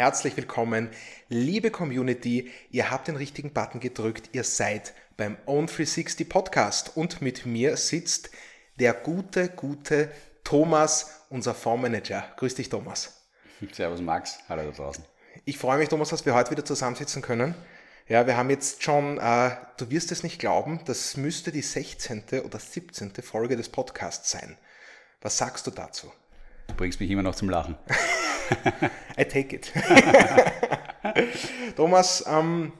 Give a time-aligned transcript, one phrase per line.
[0.00, 0.88] herzlich willkommen.
[1.28, 7.44] Liebe Community, ihr habt den richtigen Button gedrückt, ihr seid beim Own360 Podcast und mit
[7.44, 8.30] mir sitzt
[8.76, 10.10] der gute, gute
[10.42, 12.24] Thomas, unser Fondsmanager.
[12.38, 13.26] Grüß dich, Thomas.
[13.72, 14.38] Servus, Max.
[14.48, 15.04] Hallo da draußen.
[15.44, 17.54] Ich freue mich, Thomas, dass wir heute wieder zusammensitzen können.
[18.08, 22.40] Ja, wir haben jetzt schon, äh, du wirst es nicht glauben, das müsste die 16.
[22.42, 23.12] oder 17.
[23.22, 24.56] Folge des Podcasts sein.
[25.20, 26.10] Was sagst du dazu?
[26.70, 27.76] Du bringst mich immer noch zum Lachen.
[29.18, 29.72] I take it.
[31.76, 32.72] Thomas, ähm,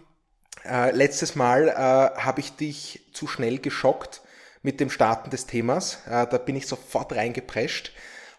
[0.65, 4.23] äh, letztes Mal äh, habe ich dich zu schnell geschockt
[4.63, 6.07] mit dem Starten des Themas.
[6.07, 7.93] Äh, da bin ich sofort reingeprescht.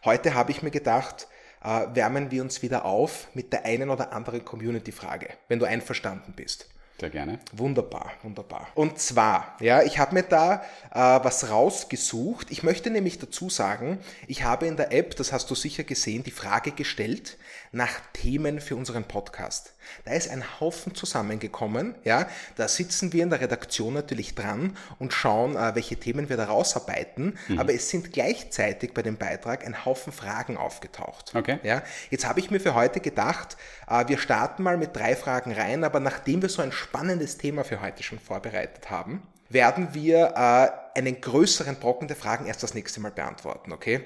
[0.06, 1.28] Heute habe ich mir gedacht,
[1.64, 6.34] äh, wärmen wir uns wieder auf mit der einen oder anderen Community-Frage, wenn du einverstanden
[6.34, 6.70] bist.
[7.02, 7.40] Sehr gerne.
[7.54, 8.68] Wunderbar, wunderbar.
[8.76, 12.52] Und zwar, ja, ich habe mir da äh, was rausgesucht.
[12.52, 16.22] Ich möchte nämlich dazu sagen, ich habe in der App, das hast du sicher gesehen,
[16.22, 17.40] die Frage gestellt
[17.72, 19.74] nach Themen für unseren Podcast.
[20.04, 22.28] Da ist ein Haufen zusammengekommen, ja.
[22.56, 26.46] Da sitzen wir in der Redaktion natürlich dran und schauen, äh, welche Themen wir da
[26.46, 27.38] rausarbeiten.
[27.48, 27.60] Mhm.
[27.60, 31.34] Aber es sind gleichzeitig bei dem Beitrag ein Haufen Fragen aufgetaucht.
[31.34, 31.60] Okay.
[31.64, 31.82] Ja.
[32.10, 33.56] Jetzt habe ich mir für heute gedacht,
[33.90, 37.64] äh, wir starten mal mit drei Fragen rein, aber nachdem wir so ein spannendes Thema
[37.64, 42.74] für heute schon vorbereitet haben, werden wir äh, einen größeren Brocken der Fragen erst das
[42.74, 44.02] nächste Mal beantworten, okay?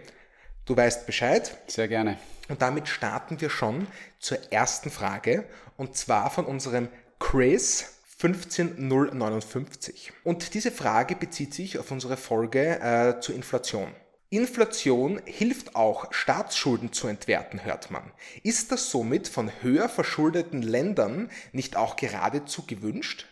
[0.66, 1.56] Du weißt Bescheid.
[1.68, 2.18] Sehr gerne.
[2.48, 3.88] Und damit starten wir schon
[4.20, 5.46] zur ersten Frage
[5.78, 10.14] und zwar von unserem Chris 15059.
[10.24, 13.94] Und diese Frage bezieht sich auf unsere Folge äh, zur Inflation.
[14.30, 18.12] Inflation hilft auch, Staatsschulden zu entwerten, hört man.
[18.44, 23.28] Ist das somit von höher verschuldeten Ländern nicht auch geradezu gewünscht?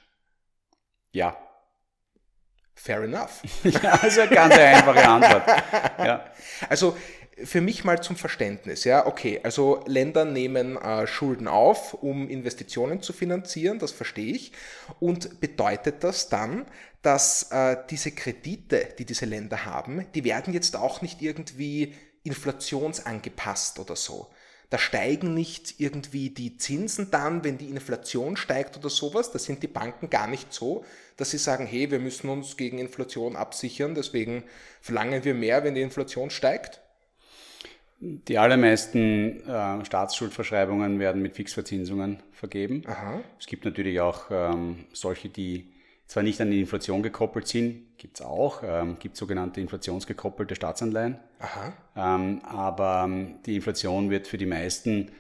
[1.11, 1.38] Ja.
[2.75, 3.41] Fair enough.
[3.64, 5.47] ja, also eine ganz einfache Antwort.
[6.00, 6.25] Ja.
[6.69, 6.97] Also
[7.44, 13.02] für mich mal zum Verständnis, ja, okay, also Länder nehmen äh, Schulden auf, um Investitionen
[13.02, 14.52] zu finanzieren, das verstehe ich.
[15.00, 16.66] Und bedeutet das dann,
[17.02, 23.80] dass äh, diese Kredite, die diese Länder haben, die werden jetzt auch nicht irgendwie inflationsangepasst
[23.80, 24.30] oder so?
[24.69, 29.31] Da steigen nicht irgendwie die Zinsen dann, wenn die Inflation steigt oder sowas.
[29.31, 30.84] Da sind die Banken gar nicht so,
[31.16, 34.44] dass sie sagen, hey, wir müssen uns gegen Inflation absichern, deswegen
[34.81, 36.82] verlangen wir mehr, wenn die Inflation steigt.
[38.06, 42.84] Die allermeisten äh, Staatsschuldverschreibungen werden mit Fixverzinsungen vergeben.
[42.86, 43.22] Aha.
[43.40, 45.72] Es gibt natürlich auch ähm, solche, die
[46.08, 51.18] zwar nicht an die Inflation gekoppelt sind, gibt es auch, ähm, gibt sogenannte inflationsgekoppelte Staatsanleihen.
[51.96, 55.12] Ähm, aber ähm, die Inflation wird für die meisten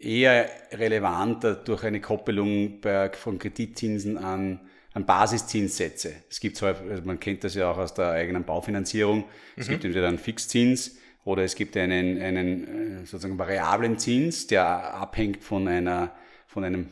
[0.00, 4.58] eher relevanter durch eine Koppelung bei, von Kreditzinsen an,
[4.92, 6.12] an Basiszinssätze.
[6.28, 9.24] Es gibt zwar, also man kennt das ja auch aus der eigenen Baufinanzierung,
[9.56, 9.72] es mhm.
[9.72, 15.42] gibt entweder einen Fixzins, oder es gibt einen, einen äh, sozusagen variablen Zins, der abhängt
[15.42, 16.10] von, einer,
[16.46, 16.88] von einem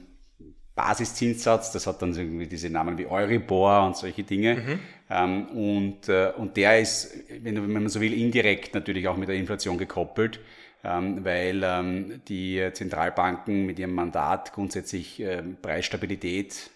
[0.76, 1.72] Basiszinssatz.
[1.72, 4.54] Das hat dann irgendwie diese Namen wie Euribor und solche Dinge.
[4.54, 4.78] Mhm.
[5.10, 9.28] Ähm, und, äh, und der ist, wenn, wenn man so will, indirekt natürlich auch mit
[9.28, 10.40] der Inflation gekoppelt.
[10.82, 15.22] Ähm, weil ähm, die Zentralbanken mit ihrem Mandat grundsätzlich
[15.60, 16.70] Preisstabilität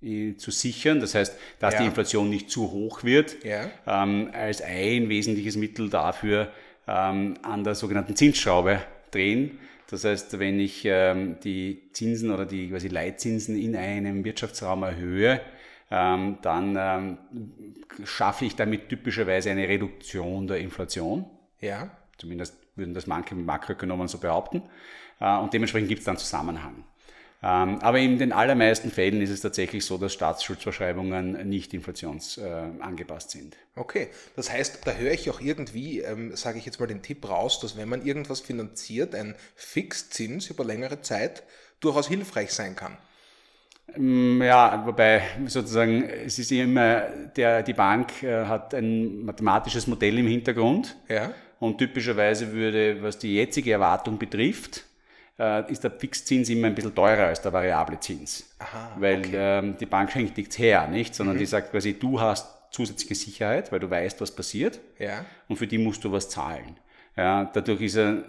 [0.00, 1.80] äh, zu sichern, das heißt, dass ja.
[1.80, 3.68] die Inflation nicht zu hoch wird, ja.
[3.84, 6.52] als ein wesentliches Mittel dafür, ähm,
[6.88, 9.58] an der sogenannten Zinsschraube drehen.
[9.90, 15.40] Das heißt, wenn ich ähm, die Zinsen oder die quasi Leitzinsen in einem Wirtschaftsraum erhöhe,
[15.90, 17.18] ähm, dann ähm,
[18.04, 21.24] schaffe ich damit typischerweise eine Reduktion der Inflation.
[21.60, 21.90] Ja.
[22.18, 24.62] Zumindest würden das manche Makroökonomen so behaupten.
[25.20, 26.84] Äh, und dementsprechend gibt es dann Zusammenhang.
[27.40, 33.56] Ähm, aber in den allermeisten Fällen ist es tatsächlich so, dass Staatsschuldverschreibungen nicht inflationsangepasst sind.
[33.76, 37.28] Okay, das heißt, da höre ich auch irgendwie, ähm, sage ich jetzt mal den Tipp
[37.28, 41.44] raus, dass wenn man irgendwas finanziert, ein Fixzins über längere Zeit
[41.78, 42.96] durchaus hilfreich sein kann.
[43.96, 47.02] Mm, ja, wobei sozusagen es ist immer,
[47.36, 50.96] der, die Bank äh, hat ein mathematisches Modell im Hintergrund.
[51.08, 51.32] Ja.
[51.60, 54.87] Und typischerweise würde, was die jetzige Erwartung betrifft,
[55.38, 58.44] äh, ist der Fixzins immer ein bisschen teurer als der variable Zins.
[58.58, 59.58] Aha, weil okay.
[59.58, 61.14] ähm, die Bank schenkt nichts her, nicht?
[61.14, 61.40] Sondern mhm.
[61.40, 64.80] die sagt quasi, du hast zusätzliche Sicherheit, weil du weißt, was passiert.
[64.98, 65.24] Ja.
[65.48, 66.76] Und für die musst du was zahlen.
[67.16, 68.24] Ja, dadurch ist er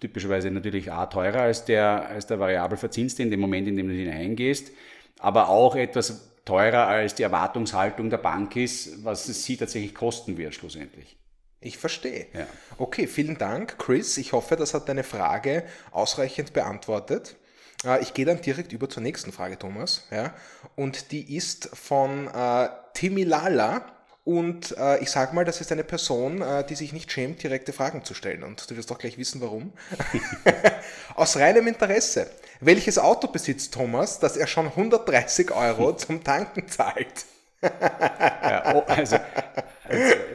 [0.00, 3.88] typischerweise natürlich A teurer als der, als der variabel verzinste in dem Moment, in dem
[3.88, 4.72] du hineingehst,
[5.20, 10.36] aber auch etwas teurer als die Erwartungshaltung der Bank ist, was es sie tatsächlich kosten
[10.36, 11.16] wird schlussendlich.
[11.64, 12.26] Ich verstehe.
[12.34, 12.46] Ja.
[12.76, 14.18] Okay, vielen Dank, Chris.
[14.18, 17.36] Ich hoffe, das hat deine Frage ausreichend beantwortet.
[17.84, 20.06] Äh, ich gehe dann direkt über zur nächsten Frage, Thomas.
[20.10, 20.34] Ja?
[20.76, 23.86] Und die ist von äh, Timmy Lala.
[24.24, 27.72] Und äh, ich sage mal, das ist eine Person, äh, die sich nicht schämt, direkte
[27.72, 28.42] Fragen zu stellen.
[28.42, 29.72] Und du wirst doch gleich wissen, warum.
[31.14, 32.30] Aus reinem Interesse.
[32.60, 37.24] Welches Auto besitzt Thomas, dass er schon 130 Euro zum Tanken zahlt?
[37.62, 39.16] ja, oh, also,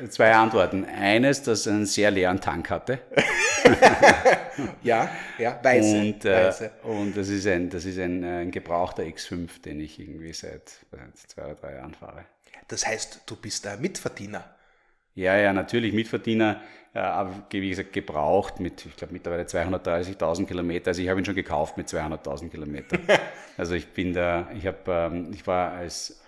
[0.10, 0.86] zwei Antworten.
[0.86, 3.00] Eines, dass er einen sehr leeren Tank hatte.
[4.84, 5.98] ja, ja, weiße.
[5.98, 6.72] Und, äh, weiße.
[6.84, 11.18] und das ist, ein, das ist ein, ein gebrauchter X5, den ich irgendwie seit, seit
[11.18, 12.26] zwei oder drei Jahren fahre.
[12.68, 14.56] Das heißt, du bist ein Mitverdiener.
[15.16, 16.62] Ja, ja, natürlich Mitverdiener,
[16.94, 20.90] äh, aber wie gesagt, gebraucht mit, ich glaube, mittlerweile 230.000 Kilometer.
[20.90, 23.02] Also ich habe ihn schon gekauft mit 200.000 Kilometern.
[23.58, 26.22] also ich bin da, ich habe, ähm, ich war als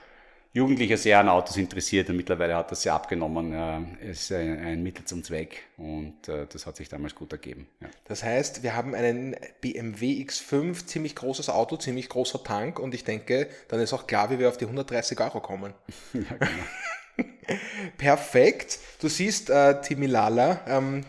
[0.53, 3.97] Jugendlicher sehr an Autos interessiert und mittlerweile hat das sehr abgenommen.
[4.01, 7.67] Es ist ein, Mittel zum Zweck und äh, das hat sich damals gut ergeben.
[7.79, 7.87] Ja.
[8.05, 13.05] Das heißt, wir haben einen BMW X5, ziemlich großes Auto, ziemlich großer Tank und ich
[13.05, 15.73] denke, dann ist auch klar, wie wir auf die 130 Euro kommen.
[16.13, 17.29] ja, genau.
[17.97, 18.79] Perfekt.
[18.99, 21.05] Du siehst, äh, Timilala, ähm,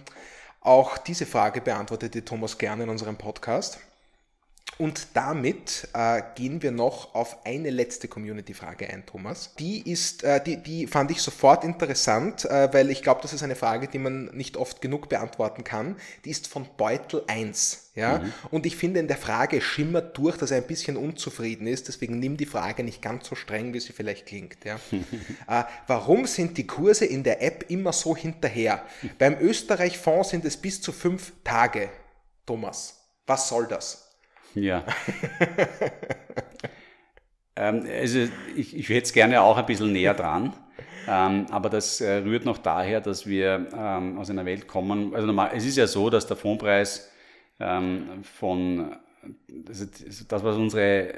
[0.61, 3.81] auch diese Frage beantwortete Thomas gerne in unserem Podcast.
[4.79, 9.55] Und damit äh, gehen wir noch auf eine letzte Community-Frage ein, Thomas.
[9.59, 13.43] Die ist, äh, die, die fand ich sofort interessant, äh, weil ich glaube, das ist
[13.43, 15.97] eine Frage, die man nicht oft genug beantworten kann.
[16.25, 17.93] Die ist von Beutel 1.
[17.95, 18.19] Ja?
[18.19, 18.33] Mhm.
[18.51, 21.89] Und ich finde, in der Frage schimmert durch, dass er ein bisschen unzufrieden ist.
[21.89, 24.65] Deswegen nimm die Frage nicht ganz so streng, wie sie vielleicht klingt.
[24.65, 24.81] Ja?
[25.49, 28.83] äh, warum sind die Kurse in der App immer so hinterher?
[29.19, 31.91] Beim Österreich-Fonds sind es bis zu fünf Tage.
[32.47, 32.97] Thomas,
[33.27, 34.02] was soll das?
[34.55, 34.85] Ja.
[37.57, 38.19] ähm, also
[38.57, 40.53] ich, ich hätte es gerne auch ein bisschen näher dran.
[41.09, 45.15] Ähm, aber das äh, rührt noch daher, dass wir ähm, aus einer Welt kommen.
[45.15, 47.11] Also normal, es ist ja so, dass der Fondspreis
[47.59, 48.97] ähm, von
[49.69, 49.87] also
[50.29, 51.15] das, was unsere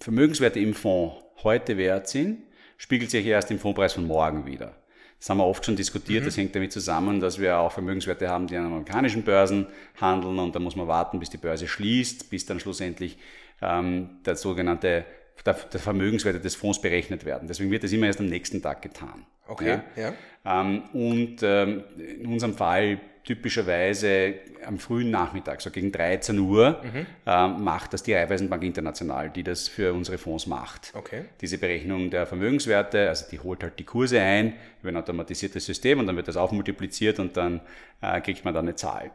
[0.00, 2.42] Vermögenswerte im Fonds heute wert sind,
[2.76, 4.76] spiegelt sich erst im Fondspreis von morgen wieder.
[5.18, 6.22] Das haben wir oft schon diskutiert.
[6.22, 6.26] Mhm.
[6.26, 9.66] Das hängt damit zusammen, dass wir auch Vermögenswerte haben, die an amerikanischen Börsen
[10.00, 13.18] handeln und da muss man warten, bis die Börse schließt, bis dann schlussendlich
[13.60, 15.04] ähm, der sogenannte
[15.44, 17.48] der, der Vermögenswerte des Fonds berechnet werden.
[17.48, 19.26] Deswegen wird das immer erst am nächsten Tag getan.
[19.46, 20.12] Okay, ja.
[20.44, 20.60] ja.
[20.60, 27.06] Ähm, und ähm, in unserem Fall typischerweise am frühen Nachmittag, so gegen 13 Uhr, mhm.
[27.26, 30.92] ähm, macht das die Raiffeisenbank International, die das für unsere Fonds macht.
[30.94, 31.26] Okay.
[31.42, 35.98] Diese Berechnung der Vermögenswerte, also die holt halt die Kurse ein über ein automatisiertes System
[35.98, 37.60] und dann wird das aufmultipliziert und dann
[38.00, 39.10] äh, kriegt man da eine Zahl.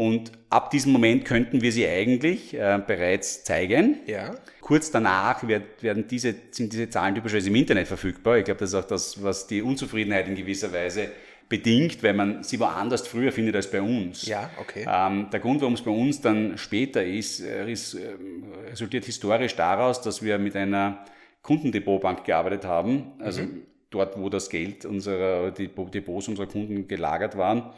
[0.00, 3.98] Und ab diesem Moment könnten wir sie eigentlich äh, bereits zeigen.
[4.06, 4.34] Ja.
[4.62, 8.38] Kurz danach wird, werden diese, sind diese Zahlen typischerweise im Internet verfügbar.
[8.38, 11.10] Ich glaube, das ist auch das, was die Unzufriedenheit in gewisser Weise
[11.50, 14.24] bedingt, weil man sie woanders früher findet als bei uns.
[14.24, 14.86] Ja, okay.
[14.90, 18.14] Ähm, der Grund, warum es bei uns dann später ist, äh, ist äh,
[18.70, 21.04] resultiert historisch daraus, dass wir mit einer
[21.42, 23.66] Kundendepotbank gearbeitet haben, also mhm.
[23.90, 27.74] dort, wo das Geld unserer, die Depots unserer Kunden gelagert waren,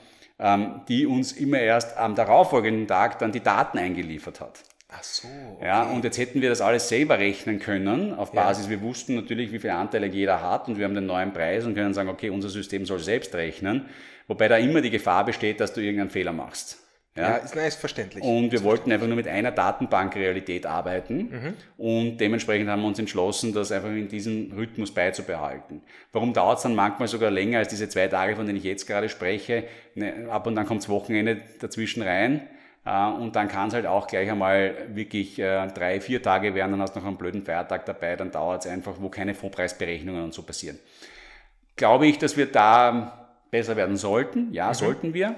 [0.88, 4.64] die uns immer erst am darauffolgenden Tag dann die Daten eingeliefert hat.
[4.94, 5.28] Ach so.
[5.56, 5.66] Okay.
[5.66, 8.70] Ja, und jetzt hätten wir das alles selber rechnen können, auf Basis, ja.
[8.70, 11.74] wir wussten natürlich, wie viele Anteile jeder hat und wir haben den neuen Preis und
[11.74, 13.86] können sagen, okay, unser System soll selbst rechnen,
[14.28, 16.81] wobei da immer die Gefahr besteht, dass du irgendeinen Fehler machst.
[17.14, 18.24] Ja, ja ist, nein, ist verständlich.
[18.24, 21.54] Und wir ist wollten einfach nur mit einer Datenbankrealität arbeiten mhm.
[21.76, 25.82] und dementsprechend haben wir uns entschlossen, das einfach in diesem Rhythmus beizubehalten.
[26.12, 28.86] Warum dauert es dann manchmal sogar länger als diese zwei Tage, von denen ich jetzt
[28.86, 29.64] gerade spreche?
[29.94, 32.48] Ne, ab und dann kommt das Wochenende dazwischen rein.
[32.84, 36.72] Äh, und dann kann es halt auch gleich einmal wirklich äh, drei, vier Tage werden,
[36.72, 40.24] dann hast du noch einen blöden Feiertag dabei, dann dauert es einfach, wo keine Fondspreisberechnungen
[40.24, 40.78] und so passieren.
[41.76, 44.52] Glaube ich, dass wir da besser werden sollten?
[44.52, 44.74] Ja, mhm.
[44.74, 45.36] sollten wir.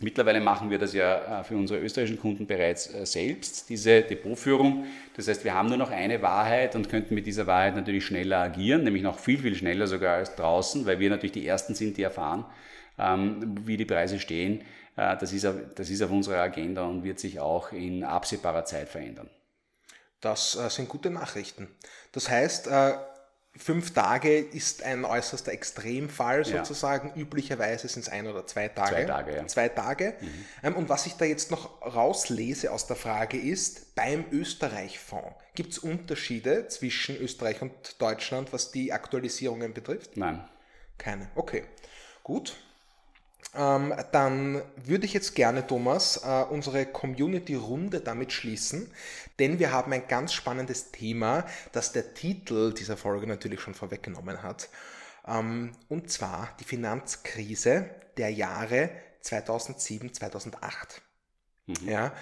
[0.00, 4.86] Mittlerweile machen wir das ja äh, für unsere österreichischen Kunden bereits selbst, diese Depotführung.
[5.16, 8.38] Das heißt, wir haben nur noch eine Wahrheit und könnten mit dieser Wahrheit natürlich schneller
[8.38, 11.96] agieren, nämlich noch viel, viel schneller sogar als draußen, weil wir natürlich die Ersten sind,
[11.96, 12.46] die erfahren,
[12.98, 14.62] ähm, wie die Preise stehen.
[14.96, 19.30] Äh, das ist, auf, unserer Agenda und wird sich auch in absehbarer Zeit verändern.
[20.20, 21.68] Das äh, sind gute Nachrichten.
[22.12, 22.92] Das heißt, äh,
[23.56, 27.08] fünf Tage ist ein äußerster Extremfall sozusagen.
[27.08, 27.16] Ja.
[27.16, 28.94] Üblicherweise sind es ein oder zwei Tage.
[28.94, 29.46] Zwei Tage, ja.
[29.46, 30.14] Zwei Tage.
[30.20, 30.44] Mhm.
[30.62, 35.72] Ähm, und was ich da jetzt noch rauslese aus der Frage ist, beim Österreich-Fonds, gibt
[35.72, 40.16] es Unterschiede zwischen Österreich und Deutschland, was die Aktualisierungen betrifft?
[40.16, 40.48] Nein.
[40.96, 41.28] Keine.
[41.34, 41.64] Okay.
[42.22, 42.56] Gut.
[43.54, 48.92] Ähm, dann würde ich jetzt gerne, Thomas, äh, unsere Community-Runde damit schließen,
[49.40, 54.42] denn wir haben ein ganz spannendes Thema, das der Titel dieser Folge natürlich schon vorweggenommen
[54.42, 54.68] hat.
[55.26, 58.90] Ähm, und zwar die Finanzkrise der Jahre
[59.20, 61.02] 2007, 2008.
[61.66, 61.88] Mhm.
[61.88, 62.14] Ja,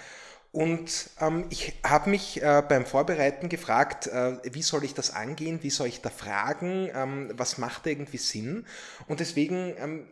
[0.51, 5.61] Und ähm, ich habe mich äh, beim Vorbereiten gefragt, äh, wie soll ich das angehen,
[5.61, 8.65] wie soll ich da fragen, ähm, was macht irgendwie Sinn.
[9.07, 10.07] Und deswegen ähm,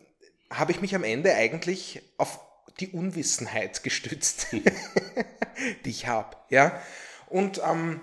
[0.51, 2.39] habe ich mich am Ende eigentlich auf
[2.79, 6.37] die Unwissenheit gestützt, die ich habe.
[6.49, 6.81] Ja?
[7.27, 7.99] Und ähm,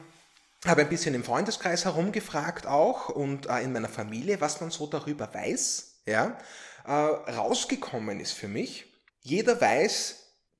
[0.66, 4.86] habe ein bisschen im Freundeskreis herumgefragt auch und äh, in meiner Familie, was man so
[4.86, 6.00] darüber weiß.
[6.06, 6.38] Ja?
[6.84, 8.86] Äh, rausgekommen ist für mich,
[9.20, 10.16] jeder weiß,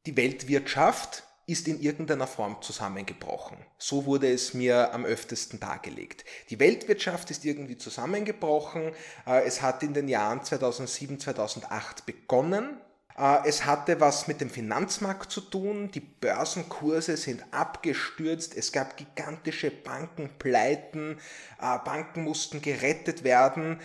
[0.06, 3.58] die Weltwirtschaft ist in irgendeiner Form zusammengebrochen.
[3.78, 6.24] So wurde es mir am öftesten dargelegt.
[6.50, 8.92] Die Weltwirtschaft ist irgendwie zusammengebrochen.
[9.26, 12.78] Äh, es hat in den Jahren 2007, 2008 begonnen.
[13.18, 15.90] Äh, es hatte was mit dem Finanzmarkt zu tun.
[15.90, 18.56] Die Börsenkurse sind abgestürzt.
[18.56, 21.18] Es gab gigantische Bankenpleiten.
[21.60, 23.80] Äh, Banken mussten gerettet werden.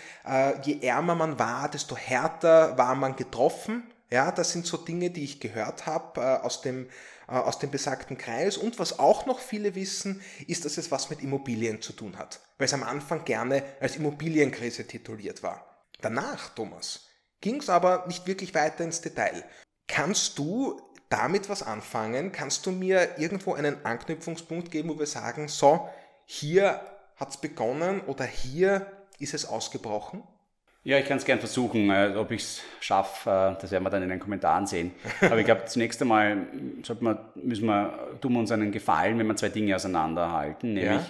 [0.63, 3.83] Je ärmer man war, desto härter war man getroffen.
[4.11, 6.87] Ja, das sind so Dinge, die ich gehört habe aus dem
[7.29, 8.57] aus dem besagten Kreis.
[8.57, 12.41] Und was auch noch viele wissen, ist, dass es was mit Immobilien zu tun hat,
[12.57, 15.85] weil es am Anfang gerne als Immobilienkrise tituliert war.
[16.01, 17.07] Danach, Thomas,
[17.41, 19.43] ging es aber nicht wirklich weiter ins Detail.
[19.87, 22.31] Kannst du damit was anfangen?
[22.31, 25.89] Kannst du mir irgendwo einen Anknüpfungspunkt geben, wo wir sagen, so,
[26.25, 26.81] hier
[27.15, 28.85] hat es begonnen oder hier
[29.17, 30.23] ist es ausgebrochen?
[30.83, 31.89] Ja, ich kann es gern versuchen.
[31.89, 34.91] Äh, ob ich es schaffe, äh, das werden wir dann in den Kommentaren sehen.
[35.21, 36.47] Aber ich glaube, zunächst einmal
[37.01, 41.09] man, müssen wir, tun wir uns einen Gefallen, wenn wir zwei Dinge auseinanderhalten, nämlich ja.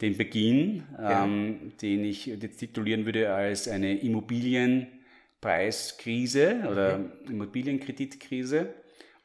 [0.00, 1.24] den Beginn, ja.
[1.24, 7.10] ähm, den ich jetzt titulieren würde als eine Immobilienpreiskrise oder mhm.
[7.28, 8.68] Immobilienkreditkrise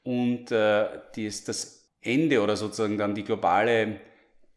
[0.04, 0.86] und äh,
[1.16, 4.00] das, das Ende oder sozusagen dann die globale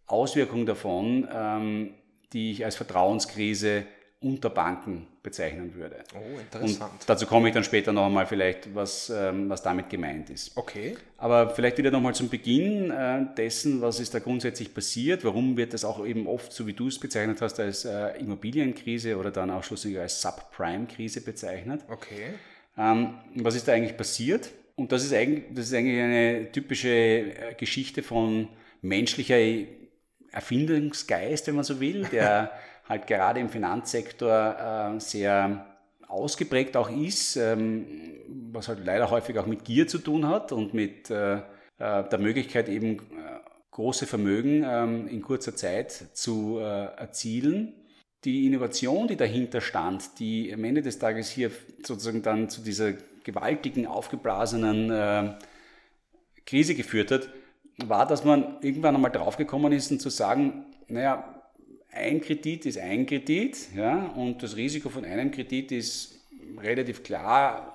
[0.07, 1.95] Auswirkung davon, ähm,
[2.33, 3.85] die ich als Vertrauenskrise
[4.21, 6.03] unter Banken bezeichnen würde.
[6.15, 6.93] Oh, interessant.
[6.93, 10.57] Und dazu komme ich dann später noch einmal vielleicht, was, ähm, was damit gemeint ist.
[10.57, 10.97] Okay.
[11.19, 15.75] Aber vielleicht wieder nochmal zum Beginn äh, dessen, was ist da grundsätzlich passiert, warum wird
[15.75, 19.51] das auch eben oft, so wie du es bezeichnet hast, als äh, Immobilienkrise oder dann
[19.51, 21.83] auch schlussendlich als Subprime-Krise bezeichnet.
[21.89, 22.35] Okay.
[22.79, 24.51] Ähm, was ist da eigentlich passiert?
[24.77, 28.49] Und das ist eigentlich, das ist eigentlich eine typische äh, Geschichte von
[28.81, 29.39] menschlicher
[30.33, 32.53] Erfindungsgeist, wenn man so will, der
[32.89, 35.67] halt gerade im Finanzsektor äh, sehr
[36.09, 37.87] ausgeprägt auch ist, ähm,
[38.53, 41.41] was halt leider häufig auch mit Gier zu tun hat und mit äh, äh
[41.79, 43.01] der Möglichkeit eben äh,
[43.73, 46.63] große Vermögen ähm, in kurzer Zeit zu äh,
[46.97, 47.75] erzielen.
[48.25, 51.51] Die Innovation, die dahinter stand, die am Ende des Tages hier
[51.85, 55.35] sozusagen dann zu dieser gewaltigen, aufgeblasenen äh,
[56.47, 57.29] Krise geführt hat,
[57.85, 61.36] war, dass man irgendwann einmal draufgekommen ist und zu sagen, naja,
[61.97, 66.21] ein Kredit ist ein Kredit ja, und das Risiko von einem Kredit ist
[66.63, 67.75] relativ klar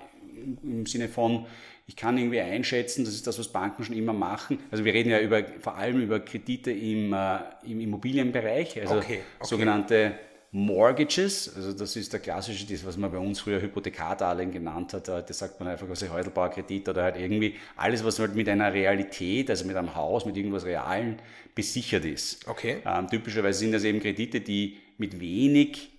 [0.62, 1.46] im Sinne von,
[1.86, 4.58] ich kann irgendwie einschätzen, das ist das, was Banken schon immer machen.
[4.70, 9.20] Also wir reden ja über, vor allem über Kredite im, äh, im Immobilienbereich, also okay,
[9.38, 9.46] okay.
[9.46, 10.14] sogenannte
[10.54, 15.08] Mortgages, also das ist der klassische, das, was man bei uns früher Hypothekardarlehen genannt hat,
[15.08, 19.48] das sagt man einfach, also Heudelbauer-Kredit oder halt irgendwie alles, was halt mit einer Realität,
[19.48, 21.22] also mit einem Haus, mit irgendwas Realen
[21.54, 22.46] besichert ist.
[22.46, 22.82] Okay.
[22.84, 25.90] Ähm, typischerweise sind das eben Kredite, die mit wenig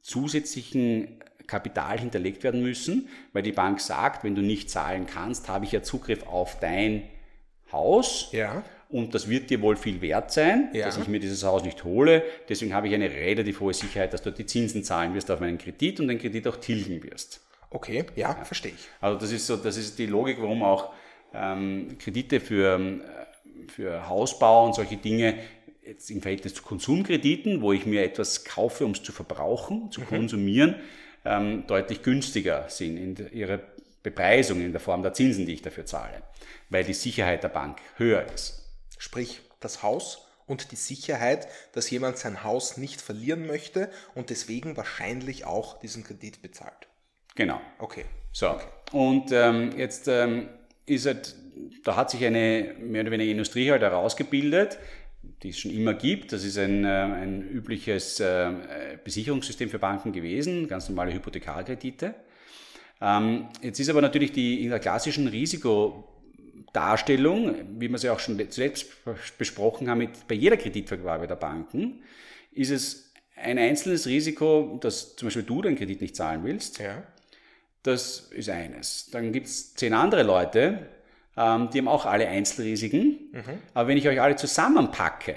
[0.00, 5.66] zusätzlichen Kapital hinterlegt werden müssen, weil die Bank sagt, wenn du nicht zahlen kannst, habe
[5.66, 7.02] ich ja Zugriff auf dein
[7.70, 8.30] Haus.
[8.32, 8.64] Ja.
[8.88, 10.86] Und das wird dir wohl viel wert sein, ja.
[10.86, 12.22] dass ich mir dieses Haus nicht hole.
[12.48, 15.58] Deswegen habe ich eine relativ hohe Sicherheit, dass du die Zinsen zahlen wirst auf meinen
[15.58, 17.40] Kredit und den Kredit auch tilgen wirst.
[17.70, 18.44] Okay, ja, ja.
[18.44, 18.88] verstehe ich.
[19.00, 20.92] Also das ist so, das ist die Logik, warum auch
[21.34, 23.02] ähm, Kredite für ähm,
[23.68, 25.38] für Hausbau und solche Dinge
[25.84, 30.00] jetzt im Verhältnis zu Konsumkrediten, wo ich mir etwas kaufe, um es zu verbrauchen, zu
[30.00, 30.06] mhm.
[30.06, 30.74] konsumieren,
[31.24, 33.60] ähm, deutlich günstiger sind in ihrer
[34.02, 36.22] Bepreisung in der Form der Zinsen, die ich dafür zahle,
[36.70, 38.62] weil die Sicherheit der Bank höher ist.
[38.98, 44.76] Sprich, das Haus und die Sicherheit, dass jemand sein Haus nicht verlieren möchte und deswegen
[44.76, 46.88] wahrscheinlich auch diesen Kredit bezahlt.
[47.34, 47.60] Genau.
[47.78, 48.04] Okay.
[48.32, 48.50] So.
[48.50, 48.66] Okay.
[48.92, 50.48] Und ähm, jetzt ähm,
[50.86, 51.34] ist halt
[51.84, 54.78] da hat sich eine mehr oder weniger Industrie halt herausgebildet,
[55.42, 56.32] die es schon immer gibt.
[56.32, 58.52] Das ist ein, äh, ein übliches äh,
[59.02, 62.14] Besicherungssystem für Banken gewesen, ganz normale Hypothekarkredite.
[63.00, 65.28] Ähm, jetzt ist aber natürlich die in der klassischen
[66.76, 68.86] Risikodarstellung, wie wir sie auch schon zuletzt
[69.38, 72.02] besprochen haben, mit, bei jeder Kreditvergabe der Banken,
[72.52, 76.78] ist es ein einzelnes Risiko, dass zum Beispiel du den Kredit nicht zahlen willst.
[76.78, 77.02] Ja.
[77.82, 79.10] Das ist eines.
[79.10, 80.88] Dann gibt es zehn andere Leute,
[81.36, 83.30] ähm, die haben auch alle Einzelrisiken.
[83.32, 83.58] Mhm.
[83.74, 85.36] Aber wenn ich euch alle zusammenpacke,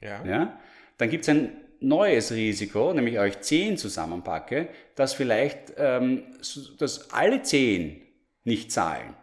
[0.00, 0.24] ja.
[0.24, 0.60] Ja,
[0.98, 6.24] dann gibt es ein neues Risiko, nämlich euch zehn zusammenpacke, dass vielleicht ähm,
[6.78, 8.02] dass alle zehn
[8.44, 9.14] nicht zahlen.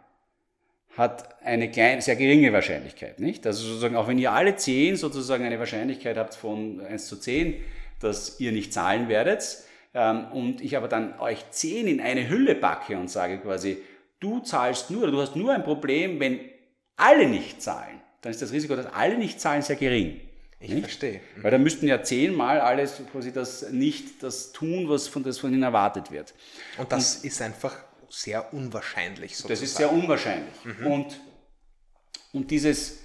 [0.98, 3.46] Hat eine kleine, sehr geringe Wahrscheinlichkeit, nicht?
[3.48, 7.56] Also sozusagen, auch wenn ihr alle 10 sozusagen eine Wahrscheinlichkeit habt von 1 zu 10,
[8.00, 9.64] dass ihr nicht zahlen werdet,
[9.96, 13.78] ähm, und ich aber dann euch 10 in eine Hülle packe und sage quasi,
[14.20, 16.40] du zahlst nur, du hast nur ein Problem, wenn
[16.96, 20.22] alle nicht zahlen, dann ist das Risiko, dass alle nicht zahlen, sehr gering.
[20.60, 20.84] Ich nicht?
[20.84, 21.20] verstehe.
[21.42, 25.52] Weil da müssten ja zehnmal alles quasi das nicht das tun, was von, das von
[25.52, 26.34] ihnen erwartet wird.
[26.78, 27.76] Und das und, ist einfach
[28.14, 29.54] sehr unwahrscheinlich sozusagen.
[29.54, 30.54] Das ist sehr unwahrscheinlich.
[30.64, 30.88] Mhm.
[30.88, 31.20] Und,
[32.32, 33.00] und dieses,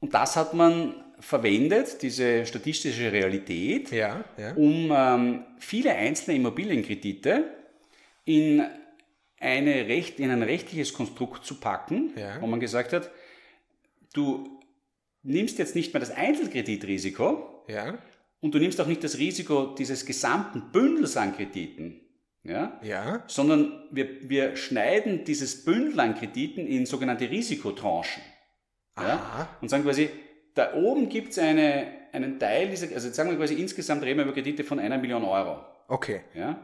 [0.00, 4.54] und das hat man verwendet, diese statistische Realität, ja, ja.
[4.54, 7.44] um ähm, viele einzelne Immobilienkredite
[8.24, 8.64] in,
[9.40, 12.40] eine Recht, in ein rechtliches Konstrukt zu packen, ja.
[12.40, 13.10] wo man gesagt hat,
[14.12, 14.60] du
[15.22, 17.64] nimmst jetzt nicht mehr das Einzelkreditrisiko
[18.40, 22.05] und du nimmst auch nicht das Risiko dieses gesamten Bündels an Krediten,
[22.48, 22.78] ja?
[22.82, 23.22] Ja.
[23.26, 28.22] sondern wir, wir schneiden dieses Bündel an Krediten in sogenannte Risikotranchen.
[28.98, 29.48] Ja?
[29.60, 30.08] Und sagen quasi,
[30.54, 34.24] da oben gibt es eine, einen Teil dieser, also sagen wir quasi insgesamt reden wir
[34.24, 35.60] über Kredite von einer Million Euro.
[35.88, 36.22] Okay.
[36.34, 36.58] Ja?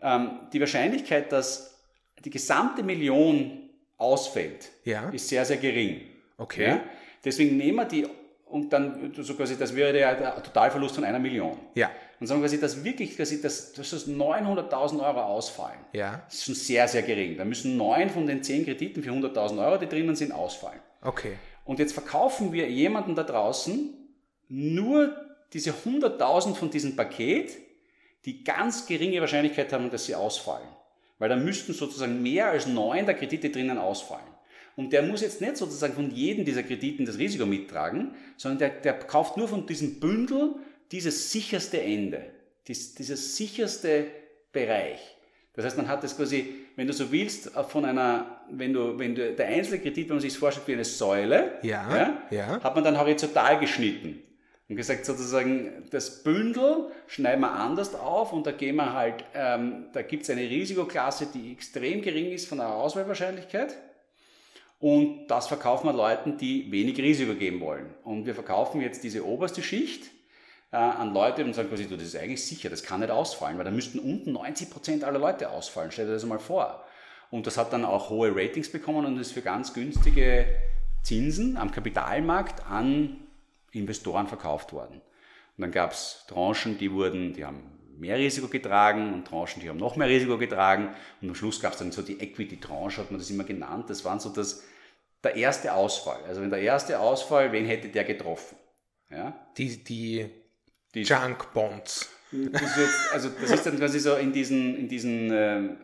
[0.00, 1.80] Ähm, die Wahrscheinlichkeit, dass
[2.24, 5.08] die gesamte Million ausfällt, ja.
[5.10, 6.02] ist sehr, sehr gering.
[6.36, 6.68] Okay.
[6.68, 6.80] Ja?
[7.24, 8.06] Deswegen nehmen wir die
[8.46, 11.58] und dann so quasi, das wäre der Totalverlust von einer Million.
[11.74, 11.90] Ja.
[12.18, 15.78] Und sagen quasi, dass wirklich quasi, dass, dass das 900.000 Euro ausfallen.
[15.92, 16.22] Ja.
[16.26, 17.36] Das ist schon sehr, sehr gering.
[17.36, 20.80] Da müssen neun von den zehn Krediten für 100.000 Euro, die drinnen sind, ausfallen.
[21.02, 21.34] Okay.
[21.64, 23.92] Und jetzt verkaufen wir jemanden da draußen
[24.48, 25.14] nur
[25.52, 27.58] diese 100.000 von diesem Paket,
[28.24, 30.68] die ganz geringe Wahrscheinlichkeit haben, dass sie ausfallen.
[31.18, 34.26] Weil da müssten sozusagen mehr als neun der Kredite drinnen ausfallen.
[34.74, 38.68] Und der muss jetzt nicht sozusagen von jedem dieser Krediten das Risiko mittragen, sondern der,
[38.68, 40.56] der kauft nur von diesem Bündel
[40.92, 42.24] dieses sicherste Ende,
[42.66, 44.06] dies, dieses sicherste
[44.52, 45.16] Bereich.
[45.54, 49.14] Das heißt, man hat das quasi, wenn du so willst, von einer, wenn du, wenn
[49.14, 52.62] du, der einzelne Kredit, wenn man sich das vorstellt wie eine Säule, ja, ja, ja.
[52.62, 54.22] hat man dann horizontal geschnitten.
[54.68, 59.86] Und gesagt, sozusagen, das Bündel schneiden wir anders auf und da gehen wir halt, ähm,
[59.92, 63.76] da gibt es eine Risikoklasse, die extrem gering ist von der Auswahlwahrscheinlichkeit.
[64.78, 67.94] Und das verkaufen wir Leuten, die wenig Risiko geben wollen.
[68.02, 70.10] Und wir verkaufen jetzt diese oberste Schicht
[70.76, 73.56] äh, an Leute und sagen quasi, du, das ist eigentlich sicher, das kann nicht ausfallen,
[73.56, 75.90] weil da müssten unten 90% aller Leute ausfallen.
[75.90, 76.84] Stell dir das mal vor.
[77.30, 80.46] Und das hat dann auch hohe Ratings bekommen und ist für ganz günstige
[81.02, 83.16] Zinsen am Kapitalmarkt an
[83.72, 85.00] Investoren verkauft worden.
[85.56, 87.62] Und dann gab es Tranchen, die wurden, die haben
[87.96, 90.94] mehr Risiko getragen und Tranchen, die haben noch mehr Risiko getragen.
[91.22, 93.88] Und am Schluss gab es dann so die Equity-Tranche, hat man das immer genannt.
[93.88, 94.62] Das waren so das,
[95.24, 96.20] der erste Ausfall.
[96.28, 98.56] Also wenn der erste Ausfall, wen hätte der getroffen?
[99.10, 99.34] Ja?
[99.56, 100.30] Die, die,
[100.96, 102.08] die Junk Bonds.
[102.32, 105.76] Das jetzt, also das ist dann quasi so in diesen, in diesen ähm,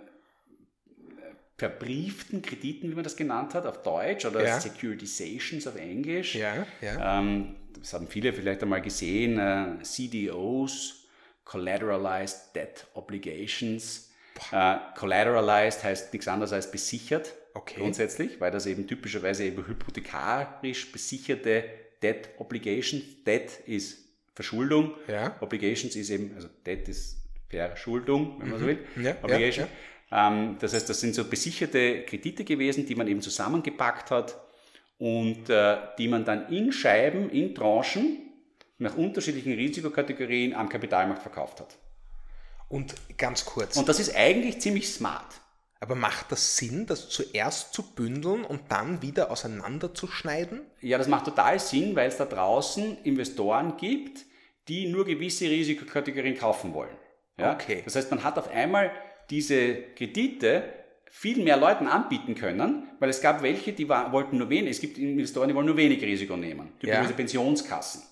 [1.57, 4.59] verbrieften Krediten, wie man das genannt hat, auf Deutsch oder ja.
[4.59, 6.35] Securitizations auf Englisch.
[6.35, 7.21] Ja, ja.
[7.21, 11.05] Ähm, das haben viele vielleicht einmal gesehen, äh, CDOs,
[11.45, 14.11] Collateralized Debt Obligations.
[14.51, 17.81] Äh, collateralized heißt nichts anderes als besichert, okay.
[17.81, 21.65] grundsätzlich, weil das eben typischerweise eben hypothekarisch besicherte
[22.03, 23.05] Debt Obligations.
[23.25, 24.03] Debt ist
[24.35, 25.37] Verschuldung, ja.
[25.41, 27.19] Obligations ist eben, also Debt ist
[27.49, 28.69] Verschuldung, wenn man so mhm.
[28.69, 29.05] will.
[29.05, 29.67] Ja, Obligation.
[30.11, 34.39] Ja, ähm, das heißt, das sind so besicherte Kredite gewesen, die man eben zusammengepackt hat
[34.99, 38.19] und äh, die man dann in Scheiben, in Tranchen
[38.79, 41.79] nach unterschiedlichen Risikokategorien am Kapitalmarkt verkauft hat.
[42.69, 43.77] Und ganz kurz.
[43.77, 45.41] Und das ist eigentlich ziemlich smart.
[45.83, 50.61] Aber macht das Sinn, das zuerst zu bündeln und dann wieder auseinanderzuschneiden?
[50.81, 54.25] Ja, das macht total Sinn, weil es da draußen Investoren gibt,
[54.69, 56.97] die nur gewisse Risikokategorien kaufen wollen.
[57.37, 57.55] Ja?
[57.55, 57.83] Okay.
[57.85, 58.93] Das heißt, man hat auf einmal
[59.29, 60.63] diese Kredite
[61.11, 64.99] viel mehr Leuten anbieten können, weil es gab welche, die wollten nur wenig, es gibt
[64.99, 67.17] Investoren, die wollen nur wenig Risiko nehmen, typischerweise ja.
[67.17, 68.03] Pensionskassen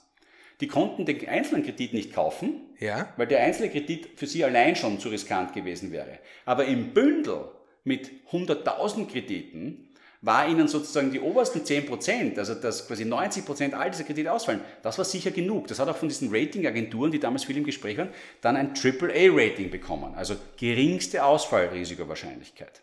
[0.60, 3.12] die konnten den einzelnen Kredit nicht kaufen, ja.
[3.16, 6.18] weil der einzelne Kredit für sie allein schon zu riskant gewesen wäre.
[6.44, 7.48] Aber im Bündel
[7.84, 9.88] mit 100.000 Krediten
[10.22, 14.98] war ihnen sozusagen die obersten 10%, also dass quasi 90% all dieser Kredite ausfallen, das
[14.98, 15.66] war sicher genug.
[15.68, 18.10] Das hat auch von diesen Ratingagenturen, die damals viel im Gespräch waren,
[18.42, 22.82] dann ein AAA-Rating bekommen, also geringste Ausfallrisikowahrscheinlichkeit.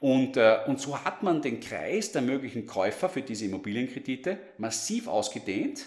[0.00, 5.08] Und, äh, und so hat man den Kreis der möglichen Käufer für diese Immobilienkredite massiv
[5.08, 5.86] ausgedehnt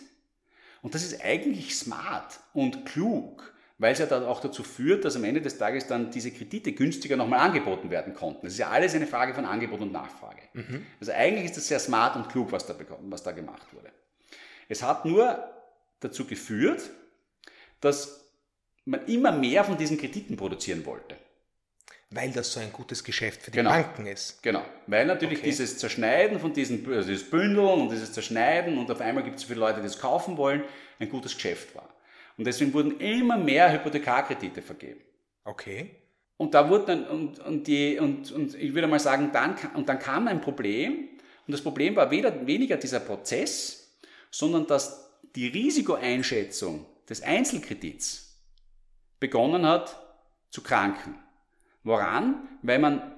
[0.83, 3.52] und das ist eigentlich smart und klug,
[3.83, 6.71] weil es ja dann auch dazu führt, dass am Ende des Tages dann diese Kredite
[6.71, 8.45] günstiger nochmal angeboten werden konnten.
[8.45, 10.41] Das ist ja alles eine Frage von Angebot und Nachfrage.
[10.53, 10.85] Mhm.
[11.01, 13.91] Also eigentlich ist das sehr smart und klug, was da, was da gemacht wurde.
[14.69, 15.37] Es hat nur
[15.99, 16.89] dazu geführt,
[17.81, 18.25] dass
[18.85, 21.17] man immer mehr von diesen Krediten produzieren wollte.
[22.09, 23.71] Weil das so ein gutes Geschäft für die genau.
[23.71, 24.41] Banken ist.
[24.43, 25.49] Genau, weil natürlich okay.
[25.49, 29.41] dieses Zerschneiden von diesen, also dieses Bündeln und dieses Zerschneiden und auf einmal gibt es
[29.41, 30.63] so viele Leute, die das kaufen wollen,
[30.99, 31.92] ein gutes Geschäft war.
[32.37, 35.01] Und deswegen wurden immer mehr Hypothekarkredite vergeben.
[35.43, 35.91] Okay.
[36.37, 39.87] Und da wurde dann, und, und, die, und, und ich würde mal sagen, dann, und
[39.87, 41.09] dann kam ein Problem,
[41.45, 43.97] und das Problem war weder, weniger dieser Prozess,
[44.31, 48.39] sondern dass die Risikoeinschätzung des Einzelkredits
[49.19, 49.99] begonnen hat
[50.49, 51.15] zu kranken.
[51.83, 52.47] Woran?
[52.61, 53.12] Weil man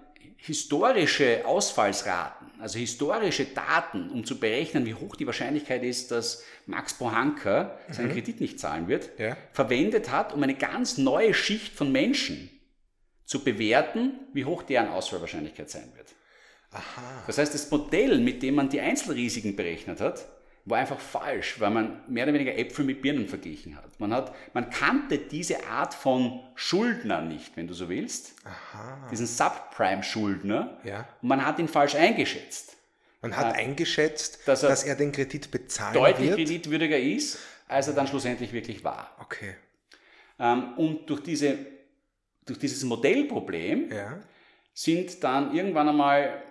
[0.46, 6.94] historische Ausfallsraten, also historische Daten, um zu berechnen, wie hoch die Wahrscheinlichkeit ist, dass Max
[6.94, 8.14] Pohanka seinen mhm.
[8.14, 9.36] Kredit nicht zahlen wird, ja.
[9.54, 12.52] verwendet hat, um eine ganz neue Schicht von Menschen
[13.26, 16.14] zu bewerten, wie hoch deren Ausfallwahrscheinlichkeit sein wird.
[16.70, 17.24] Aha.
[17.26, 20.28] Das heißt, das Modell, mit dem man die Einzelrisiken berechnet hat,
[20.66, 24.00] war einfach falsch, weil man mehr oder weniger Äpfel mit Birnen verglichen hat.
[24.00, 28.34] Man, hat, man kannte diese Art von Schuldner nicht, wenn du so willst.
[28.44, 29.08] Aha.
[29.12, 30.80] Diesen Subprime-Schuldner.
[30.84, 31.08] Ja.
[31.22, 32.76] Und man hat ihn falsch eingeschätzt.
[33.22, 36.38] Man hat äh, eingeschätzt, dass er, dass er, den Kredit bezahlen deutlich wird.
[36.38, 39.16] kreditwürdiger ist, als er dann schlussendlich wirklich war.
[39.22, 39.56] Okay.
[40.40, 41.58] Ähm, und durch, diese,
[42.46, 44.20] durch dieses Modellproblem ja.
[44.74, 46.42] sind dann irgendwann einmal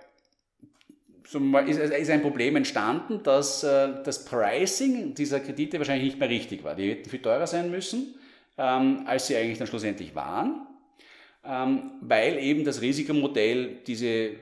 [1.24, 6.74] ist ein Problem entstanden, dass äh, das Pricing dieser Kredite wahrscheinlich nicht mehr richtig war.
[6.74, 8.14] Die hätten viel teurer sein müssen,
[8.58, 10.66] ähm, als sie eigentlich dann schlussendlich waren,
[11.44, 14.32] ähm, weil eben das Risikomodell diese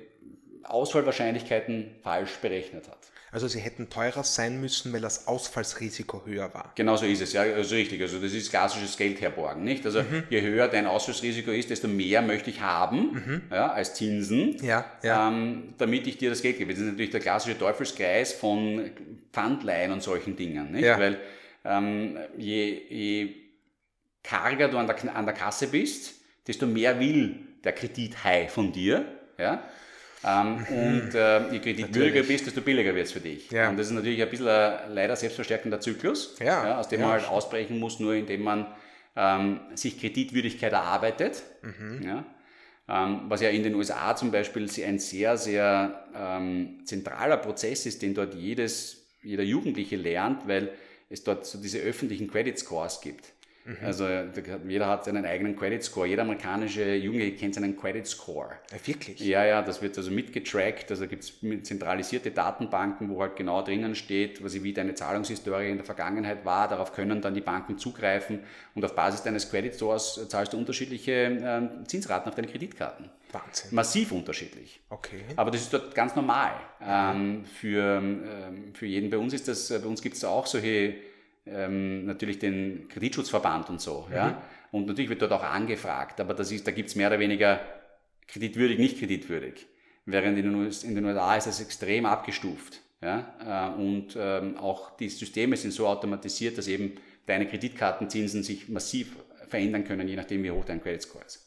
[0.65, 2.99] Ausfallwahrscheinlichkeiten falsch berechnet hat.
[3.33, 6.71] Also sie hätten teurer sein müssen, weil das Ausfallsrisiko höher war.
[6.75, 8.03] Genau so ist es, ja, also richtig.
[8.03, 9.87] Also das ist klassisches Geld herborgen, nicht?
[9.87, 10.25] Also mhm.
[10.29, 13.43] je höher dein Ausfallsrisiko ist, desto mehr möchte ich haben, mhm.
[13.51, 15.29] ja, als Zinsen, ja, ja.
[15.29, 16.73] Ähm, damit ich dir das Geld gebe.
[16.73, 18.91] Das ist natürlich der klassische Teufelskreis von
[19.33, 20.85] Pfandleihen und solchen Dingen, nicht?
[20.85, 20.99] Ja.
[20.99, 21.19] Weil
[21.65, 23.35] ähm, je, je
[24.23, 29.07] karger du an der, an der Kasse bist, desto mehr will der Kredithai von dir,
[29.39, 29.63] ja?
[30.25, 30.65] Ähm.
[30.69, 33.51] Und äh, je kreditwürdiger bist, desto billiger wird es für dich.
[33.51, 33.69] Ja.
[33.71, 36.67] Und das ist natürlich ein bisschen ein leider selbstverstärkender Zyklus, ja.
[36.67, 38.67] Ja, aus dem man halt ausbrechen muss, nur indem man
[39.17, 41.43] ähm, sich Kreditwürdigkeit erarbeitet.
[41.63, 42.03] Mhm.
[42.05, 42.25] Ja.
[42.89, 48.03] Ähm, was ja in den USA zum Beispiel ein sehr, sehr ähm, zentraler Prozess ist,
[48.03, 50.71] den dort jedes, jeder Jugendliche lernt, weil
[51.09, 53.33] es dort so diese öffentlichen Credit Scores gibt.
[53.65, 53.77] Mhm.
[53.85, 54.09] Also
[54.67, 56.07] jeder hat seinen eigenen Credit Score.
[56.07, 58.51] Jeder amerikanische Jugendliche kennt seinen Credit Score.
[58.71, 59.21] Ja, wirklich?
[59.21, 60.91] Ja, ja, das wird also mitgetrackt.
[60.91, 65.77] Also gibt es zentralisierte Datenbanken, wo halt genau drinnen steht, was wie deine Zahlungshistorie in
[65.77, 66.69] der Vergangenheit war.
[66.69, 68.41] Darauf können dann die Banken zugreifen
[68.75, 73.11] und auf Basis deines Credit Scores zahlst du unterschiedliche äh, Zinsraten auf deine Kreditkarten.
[73.33, 73.75] Wahnsinn.
[73.75, 74.81] Massiv unterschiedlich.
[74.91, 75.23] Okay.
[75.37, 76.53] Aber das ist dort ganz normal.
[76.85, 80.95] Ähm, für, ähm, für jeden bei uns ist das, bei uns gibt es auch solche
[81.47, 84.07] ähm, natürlich den Kreditschutzverband und so.
[84.09, 84.15] Mhm.
[84.15, 84.43] Ja?
[84.71, 87.61] Und natürlich wird dort auch angefragt, aber das ist, da gibt es mehr oder weniger
[88.29, 89.67] kreditwürdig, nicht kreditwürdig.
[90.05, 90.45] Während in
[90.95, 92.81] den, USA, ist das extrem abgestuft.
[93.01, 93.75] Ja?
[93.77, 96.95] Äh, und ähm, auch die Systeme sind so automatisiert, dass eben
[97.27, 99.17] deine Kreditkartenzinsen sich massiv
[99.49, 101.47] verändern können, je nachdem, wie hoch dein Credit Score ist.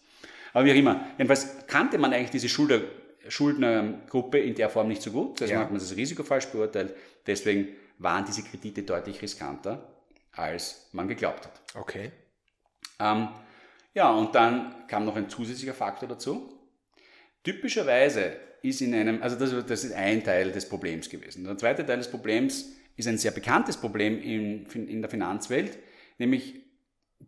[0.53, 5.11] Aber wie auch immer, jedenfalls kannte man eigentlich diese Schuldnergruppe in der Form nicht so
[5.11, 5.41] gut.
[5.41, 5.65] Deswegen ja.
[5.65, 6.95] hat man das Risiko falsch beurteilt.
[7.27, 9.87] Deswegen waren diese Kredite deutlich riskanter,
[10.31, 11.61] als man geglaubt hat.
[11.75, 12.11] Okay.
[12.99, 13.29] Ähm,
[13.93, 16.59] ja, und dann kam noch ein zusätzlicher Faktor dazu.
[17.43, 21.43] Typischerweise ist in einem, also das, das ist ein Teil des Problems gewesen.
[21.45, 25.77] Der zweite Teil des Problems ist ein sehr bekanntes Problem in, in der Finanzwelt,
[26.17, 26.55] nämlich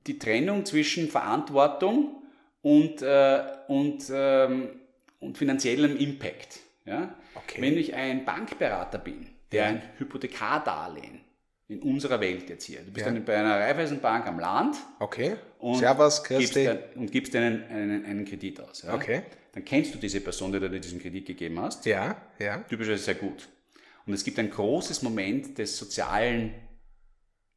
[0.08, 2.23] die Trennung zwischen Verantwortung
[2.62, 4.69] und, äh, und, ähm,
[5.19, 6.60] und finanziellem Impact.
[6.86, 7.15] Ja?
[7.36, 7.62] Okay.
[7.62, 11.21] Wenn ich ein Bankberater bin, der ein Hypothekardarlehen
[11.69, 12.79] in unserer Welt jetzt hier.
[12.79, 13.12] Du bist Ja.
[13.12, 15.36] dann bei einer Raiffeisenbank am Land Okay.
[15.60, 18.83] und Servus, gibst, dann, und gibst einen, einen, einen Kredit aus.
[18.83, 18.95] Ja?
[18.95, 19.23] Okay.
[19.53, 21.86] Dann kennst du diese Person, die dir diesen Kredit gegeben hast.
[21.86, 22.60] Ja, ja.
[22.60, 23.49] Typischerweise sehr gut.
[24.05, 26.53] Und es gibt ein großes Moment des sozialen,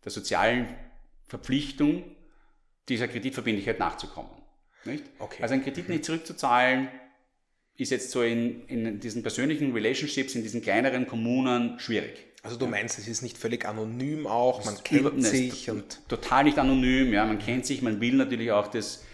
[0.05, 0.69] der sozialen
[1.29, 2.05] Verpflichtung,
[2.89, 4.31] dieser Kreditverbindlichkeit nachzukommen.
[4.85, 5.05] Nicht?
[5.21, 5.43] Okay.
[5.43, 6.89] Also einen Kredit nicht zurückzuzahlen,
[7.81, 12.27] ist jetzt so in, in diesen persönlichen Relationships, in diesen kleineren Kommunen schwierig.
[12.43, 16.59] Also du meinst, es ist nicht völlig anonym auch, man kennt sich und total nicht
[16.59, 19.05] anonym, ja, man kennt sich, man will natürlich auch das,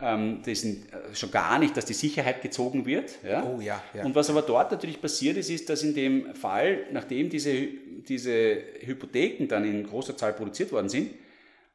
[0.00, 0.76] ähm, das äh,
[1.14, 3.12] schon gar nicht, dass die Sicherheit gezogen wird.
[3.26, 3.42] Ja.
[3.44, 4.04] Oh ja, ja.
[4.04, 7.54] Und was aber dort natürlich passiert ist, ist, dass in dem Fall, nachdem diese,
[8.06, 11.10] diese Hypotheken dann in großer Zahl produziert worden sind,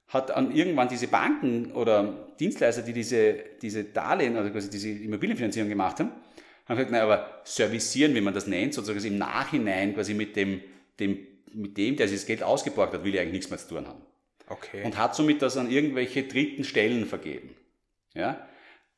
[0.10, 5.70] hat an irgendwann diese Banken oder Dienstleister, die diese, diese Darlehen, also quasi diese Immobilienfinanzierung
[5.70, 6.12] gemacht haben,
[6.70, 10.62] haben gesagt, naja, aber servicieren, wie man das nennt, sozusagen im Nachhinein quasi mit dem,
[11.00, 11.18] dem,
[11.54, 13.88] mit dem, der sich das Geld ausgeborgt hat, will ich eigentlich nichts mehr zu tun
[13.88, 14.02] haben.
[14.48, 14.84] okay.
[14.86, 17.56] Und hat somit das an irgendwelche dritten Stellen vergeben.
[18.14, 18.48] Ja?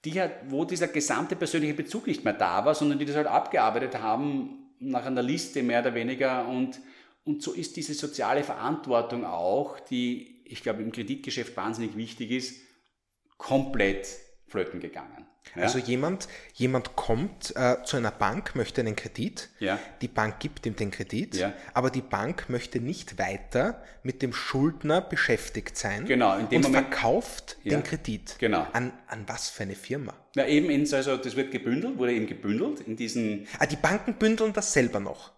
[0.05, 3.27] die halt, wo dieser gesamte persönliche Bezug nicht mehr da war, sondern die das halt
[3.27, 6.79] abgearbeitet haben nach einer Liste mehr oder weniger und,
[7.23, 12.61] und so ist diese soziale Verantwortung auch, die ich glaube im Kreditgeschäft wahnsinnig wichtig ist,
[13.37, 14.07] komplett
[14.51, 15.25] flöten gegangen.
[15.55, 15.63] Ja?
[15.63, 19.79] Also jemand, jemand kommt äh, zu einer Bank, möchte einen Kredit, ja.
[20.01, 21.53] die Bank gibt ihm den Kredit, ja.
[21.73, 27.57] aber die Bank möchte nicht weiter mit dem Schuldner beschäftigt sein genau, und Moment, verkauft
[27.65, 28.35] den Kredit.
[28.39, 28.67] Genau.
[28.73, 30.13] An, an was für eine Firma?
[30.35, 33.47] Na eben, ins, also das wird gebündelt, wurde eben gebündelt in diesen...
[33.59, 35.31] Ah, die Banken bündeln das selber noch?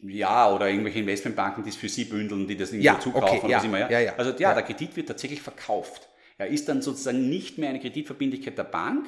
[0.00, 3.38] Ja, oder irgendwelche Investmentbanken, die es für sie bündeln, die das irgendwie ja, zukaufen.
[3.38, 4.14] Okay, ja, immer, ja?
[4.16, 6.08] Also ja, der Kredit wird tatsächlich verkauft.
[6.38, 9.06] Er ist dann sozusagen nicht mehr eine Kreditverbindlichkeit der Bank,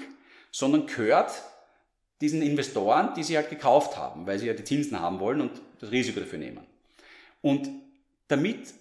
[0.51, 1.31] sondern gehört
[2.21, 5.53] diesen Investoren, die sie halt gekauft haben, weil sie ja die Zinsen haben wollen und
[5.79, 6.67] das Risiko dafür nehmen.
[7.41, 7.69] Und
[8.29, 8.75] damit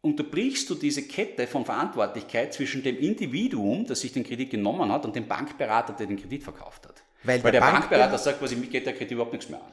[0.00, 5.04] unterbrichst du diese Kette von Verantwortlichkeit zwischen dem Individuum, das sich den Kredit genommen hat,
[5.04, 7.02] und dem Bankberater, der den Kredit verkauft hat.
[7.24, 9.72] Weil, weil der, der Bankberater sagt quasi, mir geht der Kredit überhaupt nichts mehr an.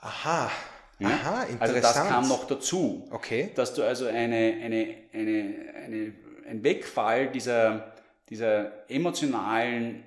[0.00, 0.50] Aha.
[0.98, 1.08] Ja?
[1.08, 1.62] Aha, interessant.
[1.62, 3.06] Also das kam noch dazu.
[3.10, 3.50] Okay.
[3.54, 6.12] Dass du also eine, eine, eine, eine,
[6.48, 7.92] ein Wegfall dieser,
[8.28, 10.04] dieser emotionalen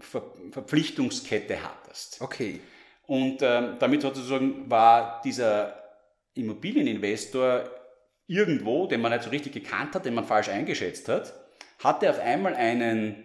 [0.00, 2.20] Ver Verpflichtungskette hattest.
[2.20, 2.60] Okay.
[3.06, 5.76] Und ähm, damit sozusagen war dieser
[6.34, 7.70] Immobilieninvestor
[8.26, 11.34] irgendwo, den man nicht so richtig gekannt hat, den man falsch eingeschätzt hat,
[11.80, 13.24] hatte auf einmal einen,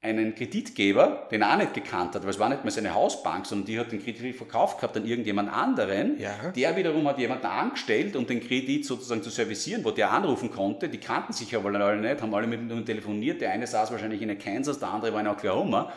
[0.00, 3.46] einen Kreditgeber, den er auch nicht gekannt hat, weil es war nicht mehr seine Hausbank,
[3.46, 6.20] sondern die hat den Kredit verkauft gehabt an irgendjemand anderen.
[6.20, 6.52] Ja.
[6.54, 10.88] Der wiederum hat jemanden angestellt, um den Kredit sozusagen zu servicieren, wo der anrufen konnte.
[10.88, 13.40] Die kannten sich aber alle nicht, haben alle mit ihm telefoniert.
[13.40, 15.92] Der eine saß wahrscheinlich in Kansas, der andere war in Oklahoma.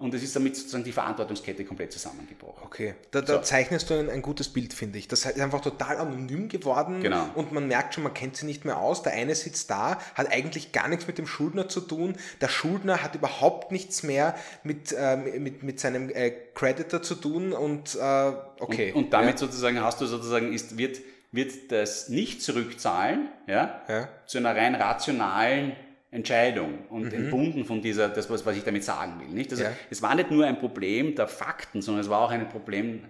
[0.00, 2.62] Und es ist damit sozusagen die Verantwortungskette komplett zusammengebrochen.
[2.64, 3.40] Okay, da, da so.
[3.42, 5.08] zeichnest du ein, ein, gutes Bild, finde ich.
[5.08, 7.28] Das ist einfach total anonym geworden genau.
[7.34, 9.02] und man merkt schon, man kennt sie nicht mehr aus.
[9.02, 12.14] Der eine sitzt da, hat eigentlich gar nichts mit dem Schuldner zu tun.
[12.40, 14.34] Der Schuldner hat überhaupt nichts mehr
[14.64, 18.92] mit, äh, mit, mit seinem äh, Creditor zu tun und äh, okay.
[18.92, 19.36] Und, und damit ja.
[19.36, 20.98] sozusagen hast du sozusagen, ist, wird,
[21.30, 24.08] wird das Nicht-Zurückzahlen ja, ja.
[24.24, 25.76] zu einer rein rationalen
[26.10, 27.14] Entscheidung und mhm.
[27.14, 29.28] entbunden von dieser, das was, was ich damit sagen will.
[29.28, 29.50] Nicht?
[29.52, 29.72] Also, ja.
[29.90, 33.04] Es war nicht nur ein Problem der Fakten, sondern es war auch ein Problem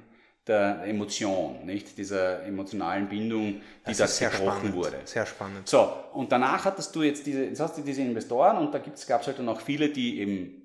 [0.47, 1.97] der Emotion, nicht?
[1.97, 4.99] dieser emotionalen Bindung, die da gebrochen wurde.
[5.05, 5.69] Sehr spannend.
[5.69, 9.21] So, und danach hattest du jetzt diese, jetzt hast du diese Investoren und da gab
[9.23, 10.57] es halt dann auch viele, die eben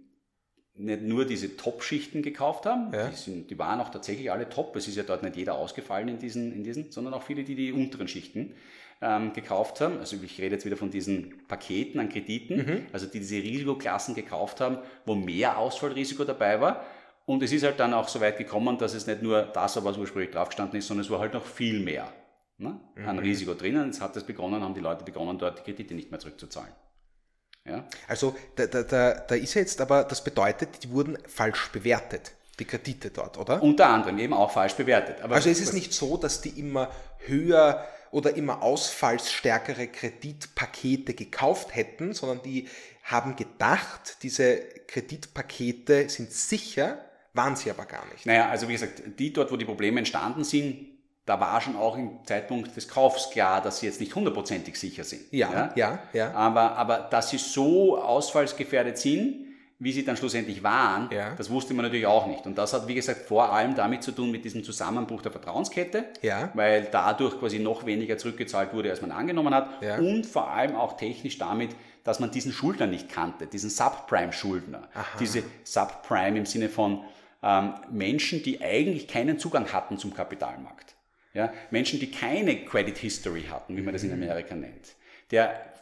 [0.78, 3.08] nicht nur diese Top-Schichten gekauft haben, ja.
[3.08, 6.10] die, sind, die waren auch tatsächlich alle top, es ist ja dort nicht jeder ausgefallen
[6.10, 8.54] in diesen, in diesen sondern auch viele, die die unteren Schichten
[9.06, 10.00] ähm, gekauft haben.
[10.00, 12.86] Also ich rede jetzt wieder von diesen Paketen an Krediten, Mhm.
[12.92, 16.84] also die diese Risikoklassen gekauft haben, wo mehr Ausfallrisiko dabei war.
[17.28, 19.84] Und es ist halt dann auch so weit gekommen, dass es nicht nur das war,
[19.86, 22.08] was ursprünglich draufgestanden ist, sondern es war halt noch viel mehr
[22.58, 23.22] ne, an Mhm.
[23.22, 23.86] Risiko drinnen.
[23.88, 26.72] Jetzt hat es begonnen, haben die Leute begonnen, dort die Kredite nicht mehr zurückzuzahlen.
[27.68, 27.84] Ja?
[28.08, 32.34] Also da, da, da, da ist ja jetzt aber, das bedeutet, die wurden falsch bewertet,
[32.60, 33.62] die Kredite dort, oder?
[33.62, 35.22] Unter anderem eben auch falsch bewertet.
[35.24, 36.90] Aber also ist es nicht so, dass die immer
[37.26, 42.68] höher oder immer ausfallsstärkere Kreditpakete gekauft hätten, sondern die
[43.04, 47.00] haben gedacht, diese Kreditpakete sind sicher,
[47.34, 48.26] waren sie aber gar nicht.
[48.26, 50.88] Naja, also wie gesagt, die dort, wo die Probleme entstanden sind,
[51.26, 55.04] da war schon auch im Zeitpunkt des Kaufs klar, dass sie jetzt nicht hundertprozentig sicher
[55.04, 55.24] sind.
[55.32, 56.00] Ja, ja, ja.
[56.14, 56.34] ja.
[56.34, 59.45] Aber, aber dass sie so ausfallsgefährdet sind,
[59.78, 61.36] wie sie dann schlussendlich waren, ja.
[61.36, 62.46] das wusste man natürlich auch nicht.
[62.46, 66.06] Und das hat, wie gesagt, vor allem damit zu tun mit diesem Zusammenbruch der Vertrauenskette,
[66.22, 66.50] ja.
[66.54, 69.70] weil dadurch quasi noch weniger zurückgezahlt wurde, als man angenommen hat.
[69.82, 69.98] Ja.
[69.98, 74.88] Und vor allem auch technisch damit, dass man diesen Schuldner nicht kannte, diesen Subprime-Schuldner.
[75.20, 77.04] Diese Subprime im Sinne von
[77.44, 80.96] ähm, Menschen, die eigentlich keinen Zugang hatten zum Kapitalmarkt.
[81.34, 81.52] Ja?
[81.70, 84.96] Menschen, die keine Credit History hatten, wie man das in Amerika nennt.
[85.32, 85.75] Der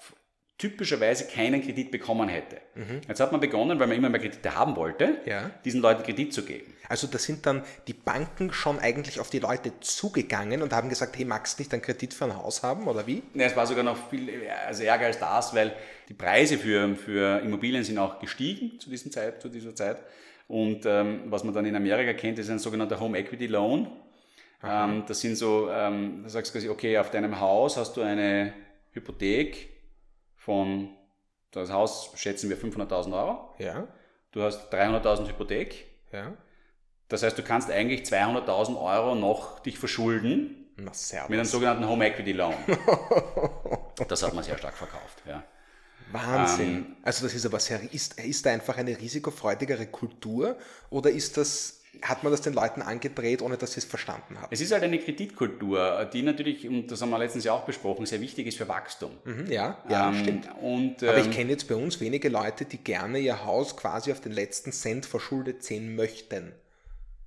[0.58, 2.58] typischerweise keinen Kredit bekommen hätte.
[2.76, 3.02] Mhm.
[3.08, 5.50] Jetzt hat man begonnen, weil man immer mehr Kredite haben wollte, Ja.
[5.66, 6.74] diesen Leuten Kredit zu geben.
[6.88, 11.18] Also da sind dann die Banken schon eigentlich auf die Leute zugegangen und haben gesagt,
[11.18, 13.24] hey, magst du nicht einen Kredit für ein Haus haben oder wie?
[13.34, 14.30] Ja, es war sogar noch viel
[14.68, 15.74] also ärger als das, weil
[16.08, 19.98] die Preise für, für Immobilien sind auch gestiegen zu, diesem Zeit, zu dieser Zeit.
[20.48, 23.88] Und ähm, was man dann in Amerika kennt, ist ein sogenannter Home Equity Loan.
[24.64, 28.54] Ähm, das sind so, ähm, du sagst quasi, okay, auf deinem Haus hast du eine
[28.92, 29.70] Hypothek
[30.44, 30.90] von,
[31.52, 33.54] das Haus schätzen wir 500.000 Euro.
[33.60, 33.88] Ja,
[34.32, 35.86] Du hast 300.000 Hypothek.
[36.12, 36.34] ja.
[37.10, 40.92] Das heißt, du kannst eigentlich 200.000 Euro noch dich verschulden Na,
[41.28, 42.56] mit einem sogenannten Home Equity Loan.
[44.08, 45.22] Das hat man sehr stark verkauft.
[45.28, 45.44] Ja.
[46.12, 46.70] Wahnsinn.
[46.70, 50.58] Ähm, also das ist aber sehr, ist, ist da einfach eine risikofreudigere Kultur
[50.90, 54.48] oder ist das hat man das den Leuten angedreht, ohne dass sie es verstanden haben.
[54.52, 58.06] Es ist halt eine Kreditkultur, die natürlich, und das haben wir letztens ja auch besprochen,
[58.06, 59.12] sehr wichtig ist für Wachstum.
[59.24, 60.50] Mhm, ja, ja, ähm, stimmt.
[60.62, 63.78] Und, ähm, Aber ich ähm, kenne jetzt bei uns wenige Leute, die gerne ihr Haus
[63.78, 66.52] quasi auf den letzten Cent verschuldet sehen möchten.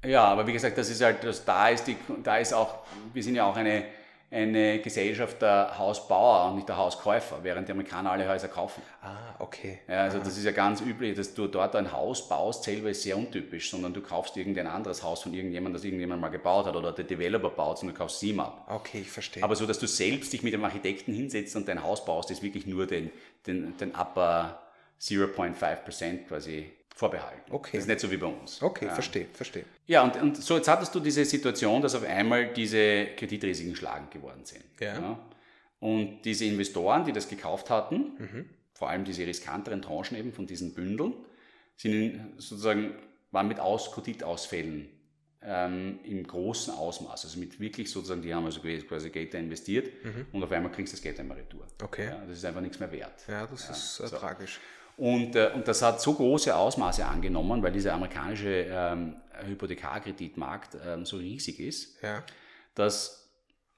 [0.04, 2.80] Ja, aber wie gesagt, das ist halt, das, da ist die, da ist auch,
[3.12, 3.84] wir sind ja auch eine
[4.30, 8.82] eine Gesellschaft der Hausbauer und nicht der Hauskäufer, während die Amerikaner alle Häuser kaufen.
[9.00, 9.78] Ah, okay.
[9.86, 10.22] Ja, also ah.
[10.24, 13.70] das ist ja ganz üblich, dass du dort ein Haus baust, selber ist sehr untypisch,
[13.70, 17.04] sondern du kaufst irgendein anderes Haus von irgendjemandem, das irgendjemand mal gebaut hat oder der
[17.04, 18.66] Developer baut, sondern du kaufst sie ab.
[18.68, 19.44] Okay, ich verstehe.
[19.44, 22.42] Aber so, dass du selbst dich mit dem Architekten hinsetzt und dein Haus baust, ist
[22.42, 23.12] wirklich nur den,
[23.46, 24.60] den, den upper
[25.00, 27.52] 0.5% quasi vorbehalten.
[27.52, 27.76] Okay.
[27.76, 28.60] Das ist nicht so wie bei uns.
[28.60, 28.94] Okay, ja.
[28.94, 29.64] verstehe, verstehe.
[29.86, 34.10] Ja, und, und so jetzt hattest du diese Situation, dass auf einmal diese Kreditrisiken schlagend
[34.10, 34.64] geworden sind.
[34.80, 34.94] Ja.
[34.94, 35.18] ja.
[35.78, 38.50] Und diese Investoren, die das gekauft hatten, mhm.
[38.72, 41.14] vor allem diese riskanteren Tranchen eben von diesen Bündeln,
[41.76, 42.94] sind sozusagen,
[43.30, 44.88] waren mit Aus Kreditausfällen
[45.42, 50.04] ähm, im großen Ausmaß, also mit wirklich sozusagen, die haben also quasi Geld da investiert
[50.04, 50.26] mhm.
[50.32, 51.66] und auf einmal kriegst du das Geld einmal retour.
[51.82, 52.06] Okay.
[52.06, 53.22] Ja, das ist einfach nichts mehr wert.
[53.28, 54.16] Ja, das ist äh, so.
[54.16, 54.60] tragisch.
[54.96, 61.04] Und, äh, und das hat so große Ausmaße angenommen, weil dieser amerikanische ähm, Hypothekarkreditmarkt ähm,
[61.04, 62.22] so riesig ist, ja.
[62.74, 63.26] dass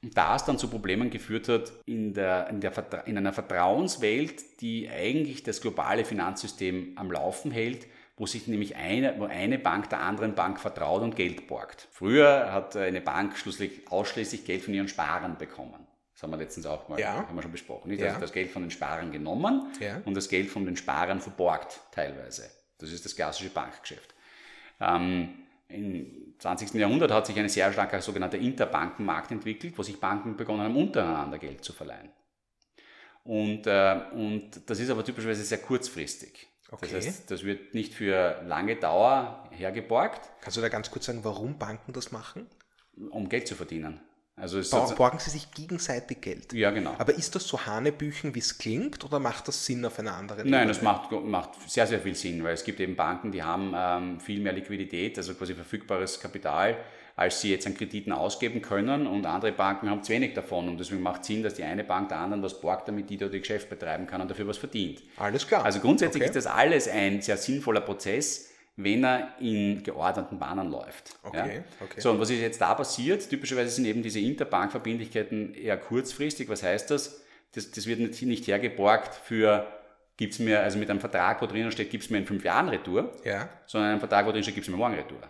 [0.00, 2.72] das dann zu Problemen geführt hat in, der, in, der
[3.06, 9.18] in einer Vertrauenswelt, die eigentlich das globale Finanzsystem am Laufen hält, wo sich nämlich eine,
[9.18, 11.88] wo eine Bank der anderen Bank vertraut und Geld borgt.
[11.90, 15.86] Früher hat eine Bank schlusslich ausschließlich Geld von ihren Sparern bekommen.
[16.18, 17.14] Das haben wir letztens auch mal ja.
[17.14, 17.90] haben wir schon besprochen.
[17.90, 18.00] Nicht?
[18.00, 18.08] Ja.
[18.08, 20.02] Also das Geld von den Sparern genommen ja.
[20.04, 22.50] und das Geld von den Sparern verborgt teilweise.
[22.78, 24.16] Das ist das klassische Bankgeschäft.
[24.80, 26.74] Ähm, Im 20.
[26.74, 31.38] Jahrhundert hat sich ein sehr starker sogenannter Interbankenmarkt entwickelt, wo sich Banken begonnen haben, untereinander
[31.38, 32.10] Geld zu verleihen.
[33.22, 36.48] Und, äh, und das ist aber typischerweise sehr kurzfristig.
[36.68, 36.88] Okay.
[36.90, 40.28] Das heißt, das wird nicht für lange Dauer hergeborgt.
[40.40, 42.48] Kannst du da ganz kurz sagen, warum Banken das machen?
[43.10, 44.00] Um Geld zu verdienen.
[44.40, 44.60] Also
[44.94, 46.52] borgen sie sich gegenseitig Geld.
[46.52, 46.94] Ja, genau.
[46.98, 50.48] Aber ist das so Hanebüchen, wie es klingt, oder macht das Sinn auf einer anderen
[50.48, 53.72] Nein, das macht, macht sehr, sehr viel Sinn, weil es gibt eben Banken, die haben
[53.76, 56.76] ähm, viel mehr Liquidität, also quasi verfügbares Kapital,
[57.16, 60.78] als sie jetzt an Krediten ausgeben können und andere Banken haben zu wenig davon und
[60.78, 63.34] deswegen macht es Sinn, dass die eine Bank der anderen was borgt, damit die dort
[63.34, 65.02] ihr Geschäft betreiben kann und dafür was verdient.
[65.16, 65.64] Alles klar.
[65.64, 66.30] Also grundsätzlich okay.
[66.30, 71.18] ist das alles ein sehr sinnvoller Prozess, wenn er in geordneten Bahnen läuft.
[71.24, 71.84] Okay, ja?
[71.84, 72.00] okay.
[72.00, 73.28] So, und was ist jetzt da passiert?
[73.28, 76.48] Typischerweise sind eben diese Interbankverbindlichkeiten eher kurzfristig.
[76.48, 77.24] Was heißt das?
[77.54, 79.66] Das, das wird nicht, nicht hergeborgt für,
[80.16, 82.44] gibt es mir, also mit einem Vertrag, wo drinnen steht, gibt es mir in fünf
[82.44, 83.48] Jahren Retour, ja.
[83.66, 85.22] sondern einem Vertrag, wo drinnen steht, gibt es mir morgen Retour.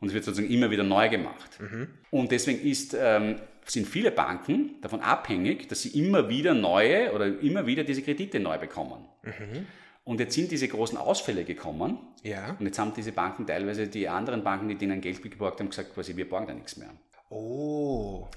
[0.00, 1.60] Und es wird sozusagen immer wieder neu gemacht.
[1.60, 1.86] Mhm.
[2.10, 7.26] Und deswegen ist, ähm, sind viele Banken davon abhängig, dass sie immer wieder neue oder
[7.26, 9.04] immer wieder diese Kredite neu bekommen.
[9.22, 9.66] Mhm.
[10.04, 11.98] Und jetzt sind diese großen Ausfälle gekommen.
[12.22, 12.56] Ja.
[12.58, 15.94] Und jetzt haben diese Banken teilweise, die anderen Banken, die denen Geld geborgt haben, gesagt,
[15.94, 16.90] quasi, wir borgen da nichts mehr.
[17.30, 18.28] Oh.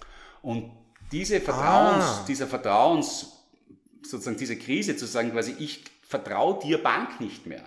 [0.41, 0.71] Und
[1.12, 2.25] diese Vertrauens, ah.
[2.28, 3.43] dieser Vertrauens,
[4.04, 7.63] sozusagen diese Krise zu sagen, quasi, ich vertraue dir Bank nicht mehr,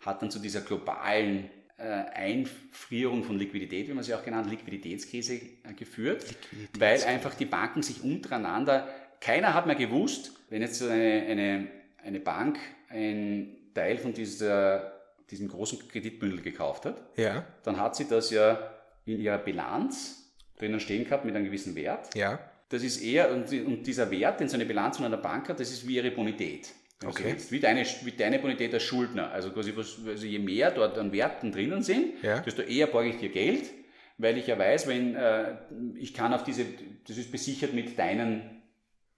[0.00, 5.34] hat dann zu dieser globalen äh, Einfrierung von Liquidität, wie man sie auch genannt, Liquiditätskrise
[5.34, 6.80] äh, geführt, Liquiditätskrise.
[6.80, 8.88] weil einfach die Banken sich untereinander,
[9.20, 11.68] keiner hat mehr gewusst, wenn jetzt eine, eine,
[12.04, 14.92] eine Bank ein Teil von dieser,
[15.30, 17.44] diesem großen Kreditbündel gekauft hat, ja.
[17.62, 18.70] dann hat sie das ja
[19.04, 22.14] in ihrer Bilanz drinnen stehen gehabt mit einem gewissen Wert.
[22.14, 22.38] Ja.
[22.68, 25.60] Das ist eher, und, und dieser Wert, den so eine Bilanz von einer Bank hat,
[25.60, 26.72] das ist wie ihre Bonität.
[27.04, 27.36] Okay.
[27.50, 29.30] wie, deine, wie deine Bonität als Schuldner.
[29.30, 32.40] Also quasi, also je mehr dort an Werten drinnen sind, ja.
[32.40, 33.70] desto eher borge ich dir Geld,
[34.18, 35.56] weil ich ja weiß, wenn äh,
[35.96, 36.64] ich kann auf diese,
[37.06, 38.62] das ist besichert mit deinen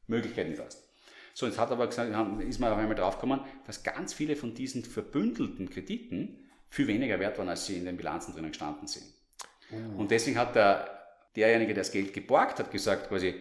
[0.09, 0.88] Möglichkeiten, hast.
[1.39, 4.85] So, jetzt hat aber gesagt, ist man auf einmal draufgekommen, dass ganz viele von diesen
[4.85, 9.05] verbündelten Krediten viel weniger wert waren, als sie in den Bilanzen drinnen gestanden sind.
[9.71, 10.01] Uh.
[10.01, 13.37] Und deswegen hat der, derjenige, der das Geld geborgt hat, gesagt quasi,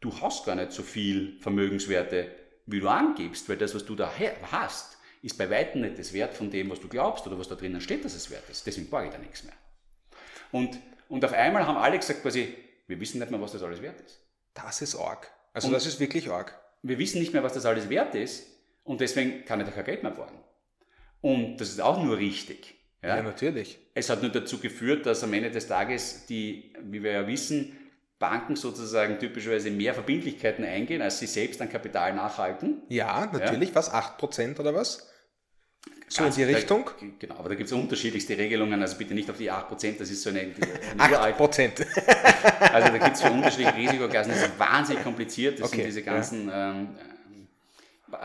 [0.00, 2.34] du hast gar nicht so viel Vermögenswerte,
[2.66, 4.12] wie du angibst, weil das, was du da
[4.50, 7.54] hast, ist bei weitem nicht das Wert von dem, was du glaubst oder was da
[7.54, 8.66] drinnen steht, dass es wert ist.
[8.66, 9.54] Deswegen borge ich da nichts mehr.
[10.50, 12.56] Und, und auf einmal haben alle gesagt quasi,
[12.88, 14.18] wir wissen nicht mehr, was das alles wert ist.
[14.52, 15.30] Das ist arg.
[15.52, 18.46] Also und das ist wirklich arg wir wissen nicht mehr, was das alles wert ist
[18.84, 20.38] und deswegen kann ich da kein Geld mehr borgen.
[21.20, 22.74] Und das ist auch nur richtig.
[23.02, 23.16] Ja?
[23.16, 23.78] ja, natürlich.
[23.94, 27.76] Es hat nur dazu geführt, dass am Ende des Tages die, wie wir ja wissen,
[28.18, 32.82] Banken sozusagen typischerweise mehr Verbindlichkeiten eingehen, als sie selbst an Kapital nachhalten.
[32.88, 33.70] Ja, natürlich.
[33.70, 33.76] Ja.
[33.76, 33.92] Was?
[33.92, 35.10] 8% oder was?
[36.12, 36.84] So in die Richtung?
[36.84, 40.10] Da, genau, aber da gibt es unterschiedlichste Regelungen, also bitte nicht auf die 8%, das
[40.10, 40.40] ist so eine...
[40.98, 41.86] eine 8%.
[42.72, 46.02] also da gibt es für unterschiedliche Risikoklassen, das ist wahnsinnig kompliziert, das okay, sind diese
[46.02, 46.72] ganzen ja.
[46.72, 46.88] ähm,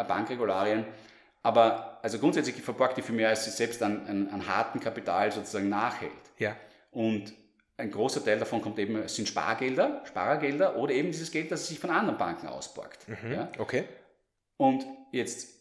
[0.07, 0.85] Bankregularien.
[1.43, 5.31] Aber also grundsätzlich verborgt die viel mehr, als sie selbst an, an, an hartem Kapital
[5.31, 6.11] sozusagen nachhält.
[6.39, 6.55] Ja.
[6.89, 7.33] Und
[7.77, 11.77] ein großer Teil davon kommt eben, sind Spargelder, Sparergelder oder eben dieses Geld, das sich
[11.77, 13.07] von anderen Banken ausborgt.
[13.07, 13.49] Mhm, ja?
[13.59, 13.83] Okay.
[14.57, 15.54] Und jetzt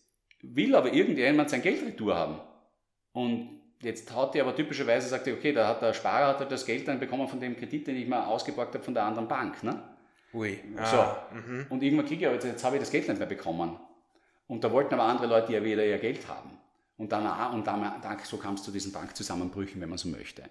[0.52, 2.40] will aber irgendjemand sein Geld retour haben.
[3.12, 6.66] Und jetzt hat die aber typischerweise, sagt er, okay, da hat der Sparer hat das
[6.66, 9.62] Geld dann bekommen von dem Kredit, den ich mal ausgeborgt habe von der anderen Bank.
[9.62, 9.82] Ne?
[10.32, 10.58] Ui.
[10.76, 10.96] So.
[10.96, 11.28] Ah.
[11.68, 13.78] Und irgendwann kriege ich, jetzt, jetzt habe ich das Geld nicht mehr bekommen.
[14.46, 16.50] Und da wollten aber andere Leute ja wieder ihr Geld haben.
[16.96, 20.42] Und dann, und dann, so kam es zu diesen Bankzusammenbrüchen, wenn man so möchte.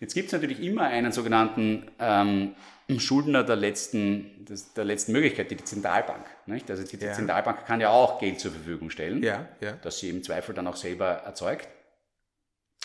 [0.00, 2.54] Jetzt gibt es natürlich immer einen sogenannten ähm,
[2.98, 6.24] Schuldner der letzten, des, der letzten Möglichkeit, die, die Zentralbank.
[6.46, 6.70] Nicht?
[6.70, 7.12] Also die, die ja.
[7.12, 9.72] Zentralbank kann ja auch Geld zur Verfügung stellen, ja, ja.
[9.82, 11.68] das sie im Zweifel dann auch selber erzeugt.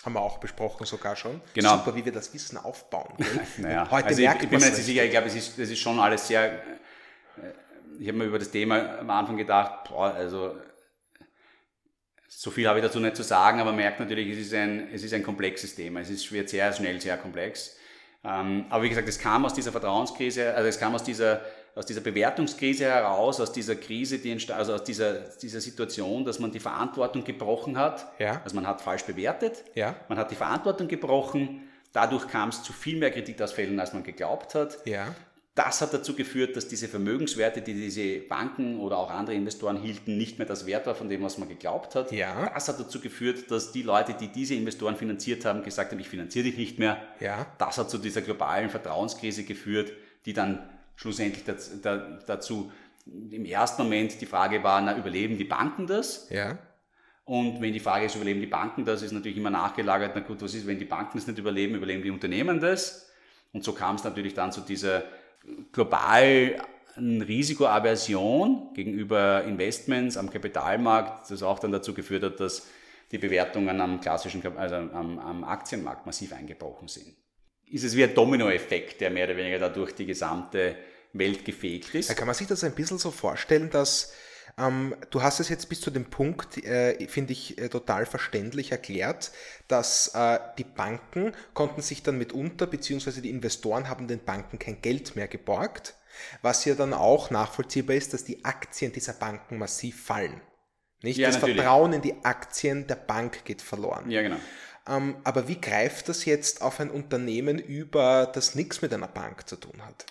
[0.04, 1.40] Haben wir auch besprochen sogar schon.
[1.54, 1.78] Genau.
[1.78, 3.14] Super, wie wir das Wissen aufbauen.
[3.56, 5.80] naja, Heute also ich, ich bin mir jetzt sicher, ich glaube, es ist, es ist
[5.80, 6.52] schon alles sehr...
[6.52, 6.60] Äh,
[7.98, 10.54] ich habe mir über das Thema am Anfang gedacht, boah, also
[12.28, 14.88] so viel habe ich dazu nicht zu sagen, aber man merkt natürlich, es ist ein,
[14.92, 16.00] es ist ein komplexes Thema.
[16.00, 17.76] Es ist, wird sehr schnell sehr komplex.
[18.24, 21.42] Ähm, aber wie gesagt, es kam aus dieser Vertrauenskrise, also es kam aus dieser,
[21.76, 26.50] aus dieser Bewertungskrise heraus, aus dieser Krise, die also aus dieser, dieser Situation, dass man
[26.50, 28.06] die Verantwortung gebrochen hat.
[28.18, 28.40] Ja.
[28.42, 29.94] Also man hat falsch bewertet, ja.
[30.08, 34.54] man hat die Verantwortung gebrochen, dadurch kam es zu viel mehr Kreditausfällen, als man geglaubt
[34.54, 34.78] hat.
[34.86, 35.14] Ja.
[35.56, 40.18] Das hat dazu geführt, dass diese Vermögenswerte, die diese Banken oder auch andere Investoren hielten,
[40.18, 42.12] nicht mehr das Wert war von dem, was man geglaubt hat.
[42.12, 42.50] Ja.
[42.52, 46.10] Das hat dazu geführt, dass die Leute, die diese Investoren finanziert haben, gesagt haben, ich
[46.10, 47.02] finanziere dich nicht mehr.
[47.20, 47.46] Ja.
[47.56, 49.92] Das hat zu dieser globalen Vertrauenskrise geführt,
[50.26, 51.44] die dann schlussendlich
[52.26, 52.70] dazu
[53.06, 56.28] im ersten Moment die Frage war, na, überleben die Banken das?
[56.28, 56.58] Ja.
[57.24, 60.42] Und wenn die Frage ist, überleben die Banken das, ist natürlich immer nachgelagert, na gut,
[60.42, 63.08] was ist, wenn die Banken es nicht überleben, überleben die Unternehmen das?
[63.54, 65.04] Und so kam es natürlich dann zu dieser
[65.72, 66.56] global
[66.96, 72.66] Risikoaversion gegenüber Investments am Kapitalmarkt, das auch dann dazu geführt hat, dass
[73.12, 77.14] die Bewertungen am klassischen, also am, am Aktienmarkt massiv eingebrochen sind.
[77.66, 80.76] Ist es wie ein Dominoeffekt, der mehr oder weniger dadurch die gesamte
[81.12, 82.10] Welt gefegt ist?
[82.10, 84.12] Da kann man sich das ein bisschen so vorstellen, dass
[84.58, 88.72] ähm, du hast es jetzt bis zu dem Punkt, äh, finde ich, äh, total verständlich
[88.72, 89.32] erklärt,
[89.68, 94.80] dass äh, die Banken konnten sich dann mitunter, beziehungsweise die Investoren haben den Banken kein
[94.80, 95.94] Geld mehr geborgt,
[96.40, 100.40] was ja dann auch nachvollziehbar ist, dass die Aktien dieser Banken massiv fallen.
[101.02, 101.18] Nicht?
[101.18, 101.56] Ja, das natürlich.
[101.56, 104.10] Vertrauen in die Aktien der Bank geht verloren.
[104.10, 104.38] Ja, genau.
[104.88, 109.46] Ähm, aber wie greift das jetzt auf ein Unternehmen über, das nichts mit einer Bank
[109.48, 110.06] zu tun hat?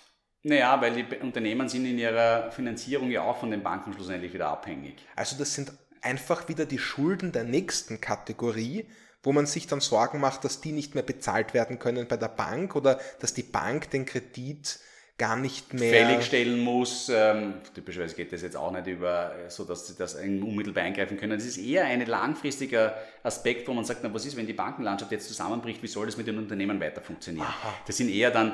[0.48, 4.46] Naja, weil die Unternehmen sind in ihrer Finanzierung ja auch von den Banken schlussendlich wieder
[4.46, 4.94] abhängig.
[5.16, 5.72] Also das sind
[6.02, 8.86] einfach wieder die Schulden der nächsten Kategorie,
[9.24, 12.28] wo man sich dann Sorgen macht, dass die nicht mehr bezahlt werden können bei der
[12.28, 14.78] Bank oder dass die Bank den Kredit
[15.18, 17.08] gar nicht mehr fälligstellen muss.
[17.08, 21.38] Ähm, typischerweise geht das jetzt auch nicht über, so dass sie das unmittelbar eingreifen können.
[21.38, 25.10] Das ist eher ein langfristiger Aspekt, wo man sagt, na, was ist, wenn die Bankenlandschaft
[25.10, 27.46] jetzt zusammenbricht, wie soll das mit den Unternehmen weiter funktionieren?
[27.46, 27.74] Aha.
[27.86, 28.52] Das sind eher dann,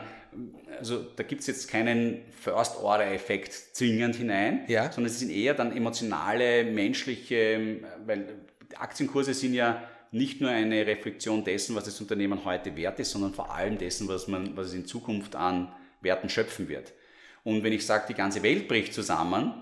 [0.78, 4.90] also da gibt es jetzt keinen First-Order-Effekt zwingend hinein, ja.
[4.90, 8.36] sondern es sind eher dann emotionale, menschliche, weil
[8.76, 13.32] Aktienkurse sind ja nicht nur eine Reflexion dessen, was das Unternehmen heute wert ist, sondern
[13.32, 16.92] vor allem dessen, was man, was es in Zukunft an Werten schöpfen wird.
[17.44, 19.54] Und wenn ich sage, die ganze Welt bricht zusammen,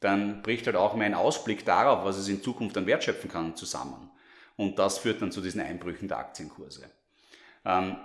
[0.00, 3.54] dann bricht halt auch mein Ausblick darauf, was es in Zukunft an Wert schöpfen kann,
[3.56, 4.10] zusammen.
[4.56, 6.90] Und das führt dann zu diesen Einbrüchen der Aktienkurse.
[7.64, 7.96] Ähm,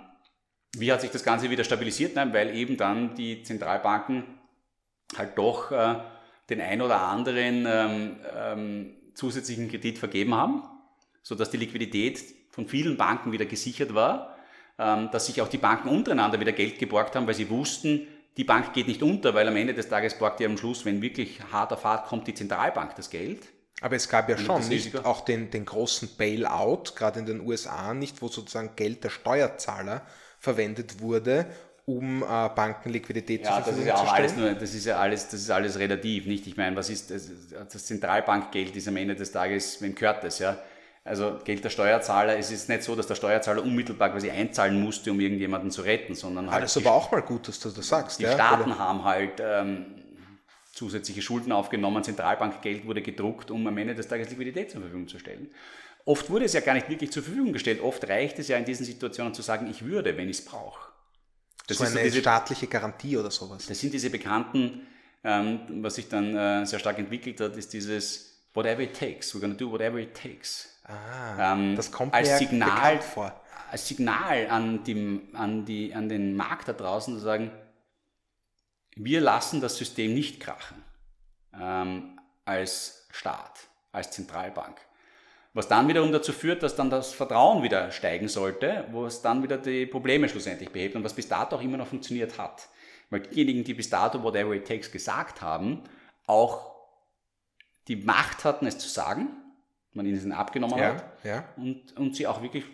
[0.78, 2.16] wie hat sich das Ganze wieder stabilisiert?
[2.16, 4.24] Nein, weil eben dann die Zentralbanken
[5.16, 5.96] halt doch äh,
[6.50, 10.62] den ein oder anderen ähm, ähm, zusätzlichen Kredit vergeben haben,
[11.22, 14.34] sodass die Liquidität von vielen Banken wieder gesichert war
[14.78, 18.44] ähm, dass sich auch die Banken untereinander wieder Geld geborgt haben, weil sie wussten, die
[18.44, 21.40] Bank geht nicht unter, weil am Ende des Tages borgt ja am Schluss, wenn wirklich
[21.52, 23.46] harter Fahrt kommt, die Zentralbank das Geld.
[23.80, 27.94] Aber es gab ja schon nicht auch den, den großen Bailout, gerade in den USA
[27.94, 30.02] nicht, wo sozusagen Geld der Steuerzahler
[30.44, 31.46] verwendet wurde,
[31.86, 34.32] um äh, Bankenliquidität ja, zur Verfügung zu stellen.
[34.38, 36.46] Nur, das ist ja alles, das ist alles relativ, nicht?
[36.46, 37.30] Ich meine, was ist das,
[37.72, 40.56] das Zentralbankgeld ist am Ende des Tages, wem gehört das, ja?
[41.06, 45.10] Also Geld der Steuerzahler, es ist nicht so, dass der Steuerzahler unmittelbar quasi einzahlen musste,
[45.10, 46.62] um irgendjemanden zu retten, sondern halt.
[46.62, 48.20] Das ist aber auch mal gut, dass du das sagst.
[48.20, 48.78] Die ja, Staaten oder?
[48.78, 49.84] haben halt ähm,
[50.72, 55.18] zusätzliche Schulden aufgenommen, Zentralbankgeld wurde gedruckt, um am Ende des Tages Liquidität zur Verfügung zu
[55.18, 55.50] stellen.
[56.06, 57.80] Oft wurde es ja gar nicht wirklich zur Verfügung gestellt.
[57.80, 60.92] Oft reicht es ja in diesen Situationen zu sagen, ich würde, wenn ich es brauche.
[61.66, 63.66] Das so ist eine so diese, staatliche Garantie oder sowas.
[63.66, 64.86] Das sind diese bekannten,
[65.22, 69.34] ähm, was sich dann äh, sehr stark entwickelt hat, ist dieses whatever it takes.
[69.34, 70.68] We're going to do whatever it takes.
[70.84, 73.40] Ah, ähm, das kommt als Signal vor.
[73.70, 77.50] Als Signal an, die, an, die, an den Markt da draußen zu sagen,
[78.94, 80.84] wir lassen das System nicht krachen
[81.58, 84.76] ähm, als Staat, als Zentralbank.
[85.54, 89.42] Was dann wiederum dazu führt, dass dann das Vertrauen wieder steigen sollte, wo es dann
[89.44, 92.68] wieder die Probleme schlussendlich behebt und was bis dato auch immer noch funktioniert hat.
[93.08, 95.84] Weil diejenigen, die bis dato whatever it takes gesagt haben,
[96.26, 96.74] auch
[97.86, 99.28] die Macht hatten, es zu sagen,
[99.92, 101.44] man ihnen abgenommen ja, hat ja.
[101.56, 102.64] Und, und sie auch wirklich,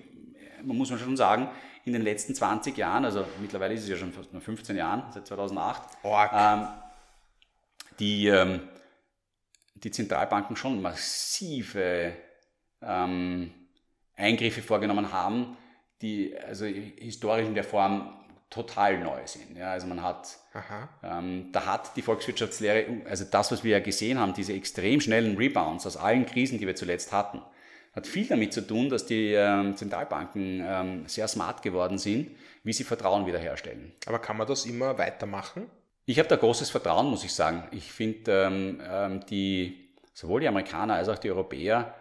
[0.62, 1.50] man muss man schon sagen,
[1.84, 5.26] in den letzten 20 Jahren, also mittlerweile ist es ja schon fast 15 Jahren, seit
[5.26, 5.82] 2008,
[6.32, 6.68] ähm,
[7.98, 8.60] die, ähm,
[9.74, 12.14] die Zentralbanken schon massive
[12.82, 13.52] ähm,
[14.16, 15.56] Eingriffe vorgenommen haben,
[16.02, 18.16] die also historisch in der Form
[18.50, 19.56] total neu sind.
[19.56, 20.38] Ja, also man hat,
[21.04, 25.36] ähm, da hat die Volkswirtschaftslehre, also das, was wir ja gesehen haben, diese extrem schnellen
[25.36, 27.40] Rebounds aus allen Krisen, die wir zuletzt hatten,
[27.92, 32.30] hat viel damit zu tun, dass die ähm, Zentralbanken ähm, sehr smart geworden sind,
[32.62, 33.92] wie sie Vertrauen wiederherstellen.
[34.06, 35.66] Aber kann man das immer weitermachen?
[36.06, 37.64] Ich habe da großes Vertrauen, muss ich sagen.
[37.72, 41.94] Ich finde, ähm, ähm, die, sowohl die Amerikaner als auch die Europäer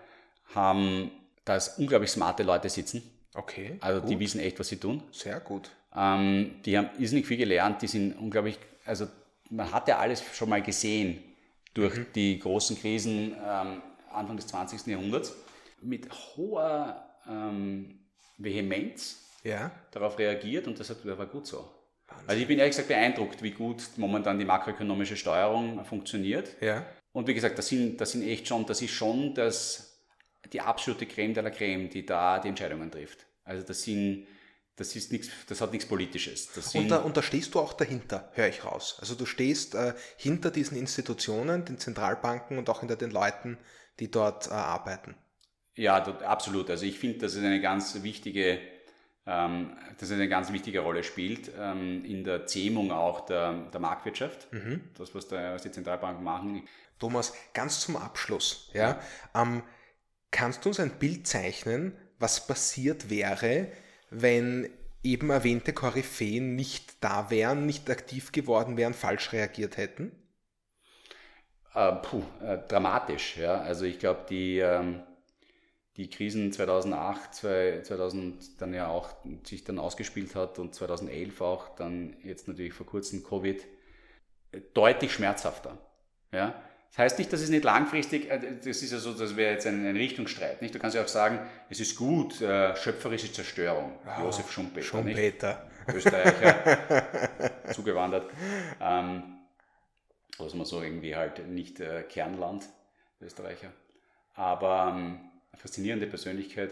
[0.54, 1.12] haben
[1.46, 3.02] da unglaublich smarte Leute sitzen.
[3.34, 3.78] Okay.
[3.82, 4.10] Also gut.
[4.10, 5.04] die wissen echt, was sie tun.
[5.12, 5.72] Sehr gut.
[5.96, 9.08] Ähm, die haben irrsinnig viel gelernt, die sind unglaublich, also
[9.50, 11.24] man hat ja alles schon mal gesehen
[11.74, 12.06] durch mhm.
[12.14, 13.82] die großen Krisen ähm,
[14.12, 14.86] Anfang des 20.
[14.88, 15.36] Jahrhunderts.
[15.82, 18.00] Mit hoher ähm,
[18.38, 19.72] Vehemenz ja.
[19.92, 21.70] darauf reagiert und das war gut so.
[22.08, 22.30] Wahnsinn.
[22.30, 26.56] Also ich bin ehrlich gesagt beeindruckt, wie gut momentan die makroökonomische Steuerung funktioniert.
[26.62, 26.86] Ja.
[27.12, 29.99] Und wie gesagt, das sind, das sind echt schon, das ist schon das,
[30.52, 33.26] die absolute Creme de la Creme, die da die Entscheidungen trifft.
[33.44, 34.28] Also das sind
[34.80, 36.50] das ist nichts, das hat nichts Politisches.
[36.74, 38.98] und, da, und da stehst du auch dahinter, höre ich raus.
[39.02, 43.58] Also du stehst äh, hinter diesen Institutionen, den Zentralbanken und auch hinter den Leuten,
[44.00, 45.16] die dort äh, arbeiten.
[45.76, 46.70] Ja, absolut.
[46.70, 48.60] Also ich finde, dass es eine ganz wichtige,
[49.26, 53.82] ähm, dass es eine ganz wichtige Rolle spielt ähm, in der Zähmung auch der, der
[53.82, 54.52] Marktwirtschaft.
[54.54, 54.92] Mhm.
[54.98, 56.68] Das, was, der, was die Zentralbanken machen.
[57.00, 59.00] Thomas, ganz zum Abschluss, ja,
[59.36, 59.64] ähm,
[60.32, 63.68] kannst du uns ein Bild zeichnen, was passiert wäre,
[64.10, 64.70] wenn
[65.04, 70.12] eben erwähnte Koryphäen nicht da wären, nicht aktiv geworden wären, falsch reagiert hätten?
[71.74, 73.38] Äh, puh, äh, dramatisch.
[73.38, 73.62] Ja.
[73.62, 75.04] Also ich glaube, die, ähm,
[75.98, 79.10] die Krisen 2008, 2000 dann ja auch
[79.44, 83.66] sich dann ausgespielt hat und 2011 auch, dann jetzt natürlich vor kurzem Covid,
[84.52, 85.78] äh, deutlich schmerzhafter.
[86.32, 86.62] Ja.
[86.90, 89.68] Das heißt nicht, dass es nicht langfristig, äh, das ist ja so, das wäre jetzt
[89.68, 90.62] ein, ein Richtungsstreit.
[90.62, 90.74] Nicht?
[90.74, 94.00] Du kannst ja auch sagen, es ist gut, äh, schöpferische Zerstörung.
[94.06, 94.86] Oh, Josef Schumpeter.
[94.86, 95.70] Schumpeter.
[95.88, 98.30] Österreicher, zugewandert.
[98.80, 99.40] Ähm,
[100.38, 102.66] was man so irgendwie halt nicht äh, Kernland,
[103.22, 103.72] Österreicher.
[104.34, 105.20] Aber ähm,
[105.56, 106.72] faszinierende Persönlichkeit.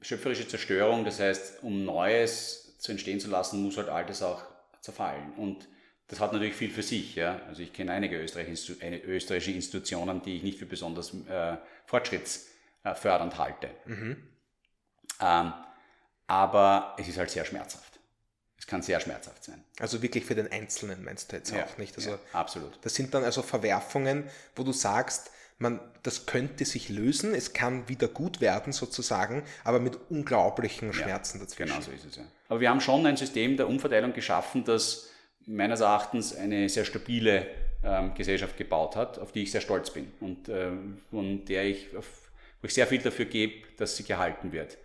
[0.00, 4.42] Schöpferische Zerstörung, das heißt, um Neues zu entstehen zu lassen, muss halt Altes auch
[4.80, 5.32] zerfallen.
[5.36, 5.66] Und
[6.08, 7.14] das hat natürlich viel für sich.
[7.14, 7.40] Ja?
[7.48, 13.70] Also ich kenne einige österreichische Institutionen, die ich nicht für besonders äh, fortschrittsfördernd halte.
[13.86, 14.16] Mhm.
[15.20, 15.52] Ähm,
[16.26, 18.00] aber es ist halt sehr schmerzhaft.
[18.58, 19.62] Es kann sehr schmerzhaft sein.
[19.78, 21.96] Also wirklich für den Einzelnen meinst du jetzt ja, auch nicht?
[21.96, 22.78] Also ja, absolut.
[22.82, 24.24] Das sind dann also Verwerfungen,
[24.56, 29.80] wo du sagst, man, das könnte sich lösen, es kann wieder gut werden sozusagen, aber
[29.80, 31.72] mit unglaublichen Schmerzen ja, dazwischen.
[31.72, 32.24] Genau so ist es ja.
[32.48, 35.10] Aber wir haben schon ein System der Umverteilung geschaffen, das
[35.46, 37.46] meines Erachtens eine sehr stabile
[37.82, 41.96] ähm, Gesellschaft gebaut hat, auf die ich sehr stolz bin und ähm, von der ich,
[41.96, 42.30] auf,
[42.60, 44.78] wo ich sehr viel dafür gebe, dass sie gehalten wird.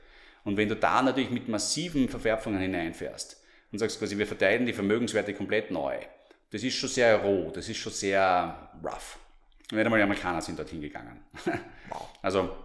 [0.43, 3.41] Und wenn du da natürlich mit massiven Verwerfungen hineinfährst
[3.72, 5.97] und sagst quasi, wir verteilen die Vermögenswerte komplett neu,
[6.51, 9.20] das ist schon sehr roh, das ist schon sehr rough.
[9.72, 11.22] Und nicht einmal die Amerikaner sind dorthin gegangen.
[11.91, 12.07] Wow.
[12.22, 12.55] Also,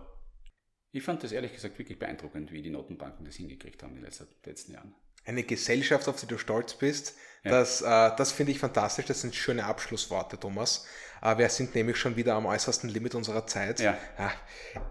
[0.92, 4.12] ich fand das ehrlich gesagt wirklich beeindruckend, wie die Notenbanken das hingekriegt haben in den
[4.44, 4.94] letzten Jahren
[5.26, 7.14] eine Gesellschaft, auf die du stolz bist.
[7.44, 7.50] Ja.
[7.50, 9.06] Das, äh, das finde ich fantastisch.
[9.06, 10.86] Das sind schöne Abschlussworte, Thomas.
[11.22, 13.80] Äh, wir sind nämlich schon wieder am äußersten Limit unserer Zeit.
[13.80, 13.96] Ja.
[14.18, 14.32] Ja.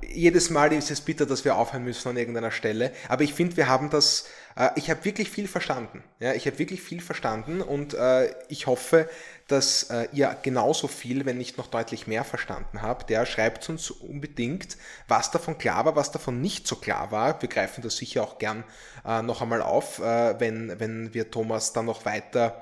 [0.02, 2.92] Jedes Mal ist es bitter, dass wir aufhören müssen an irgendeiner Stelle.
[3.08, 4.26] Aber ich finde, wir haben das,
[4.56, 6.04] äh, ich habe wirklich viel verstanden.
[6.20, 9.10] Ja, ich habe wirklich viel verstanden und äh, ich hoffe,
[9.47, 13.10] dass äh, ihr genauso viel, wenn nicht noch deutlich mehr verstanden habt.
[13.10, 14.78] Ja, schreibt uns unbedingt,
[15.08, 17.41] was davon klar war, was davon nicht so klar war.
[17.41, 18.64] Wir greifen das sicher auch gern
[19.06, 22.62] äh, noch einmal auf, äh, wenn, wenn wir Thomas dann noch weiter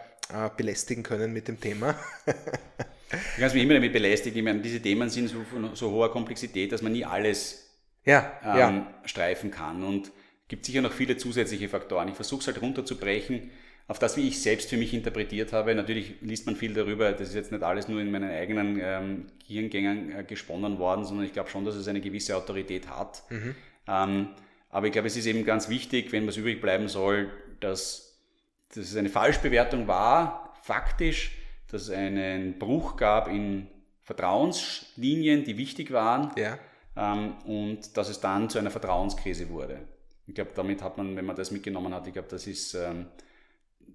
[0.55, 1.93] belästigen können mit dem Thema.
[3.11, 4.37] Du kannst mich immer damit belästigen.
[4.37, 7.69] Ich meine, diese Themen sind so von so hoher Komplexität, dass man nie alles
[8.05, 8.87] ja, ähm, ja.
[9.05, 9.83] streifen kann.
[9.83, 10.11] Und
[10.51, 12.09] gibt sicher noch viele zusätzliche Faktoren.
[12.09, 13.51] Ich versuche es halt runterzubrechen
[13.87, 15.73] auf das, wie ich selbst für mich interpretiert habe.
[15.73, 19.27] Natürlich liest man viel darüber, das ist jetzt nicht alles nur in meinen eigenen ähm,
[19.47, 23.23] Gehirngängen äh, gesponnen worden, sondern ich glaube schon, dass es eine gewisse Autorität hat.
[23.29, 23.55] Mhm.
[23.87, 24.27] Ähm,
[24.69, 27.31] aber ich glaube, es ist eben ganz wichtig, wenn was übrig bleiben soll,
[27.61, 28.19] dass,
[28.75, 31.31] dass es eine Falschbewertung war, faktisch,
[31.69, 33.67] dass es einen Bruch gab in
[34.03, 36.31] Vertrauenslinien, die wichtig waren.
[36.37, 36.59] Ja.
[36.97, 39.79] ähm, und dass es dann zu einer Vertrauenskrise wurde.
[40.31, 43.07] Ich glaube, damit hat man, wenn man das mitgenommen hat, ich glaube, das ist, ähm,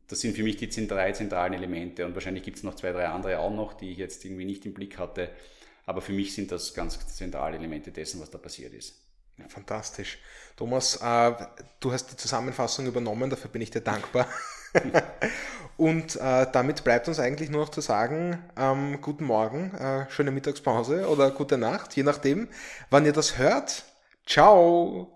[0.07, 3.09] das sind für mich die drei zentralen Elemente und wahrscheinlich gibt es noch zwei, drei
[3.09, 5.31] andere auch noch, die ich jetzt irgendwie nicht im Blick hatte.
[5.87, 9.01] Aber für mich sind das ganz zentrale Elemente dessen, was da passiert ist.
[9.39, 9.49] Ja.
[9.49, 10.19] Fantastisch.
[10.59, 11.33] Thomas, äh,
[11.81, 14.29] du hast die Zusammenfassung übernommen, dafür bin ich dir dankbar.
[15.79, 20.33] Und äh, damit bleibt uns eigentlich nur noch zu sagen, ähm, guten Morgen, äh, schöne
[20.33, 22.49] Mittagspause oder gute Nacht, je nachdem,
[22.91, 23.85] wann ihr das hört.
[24.27, 25.16] Ciao.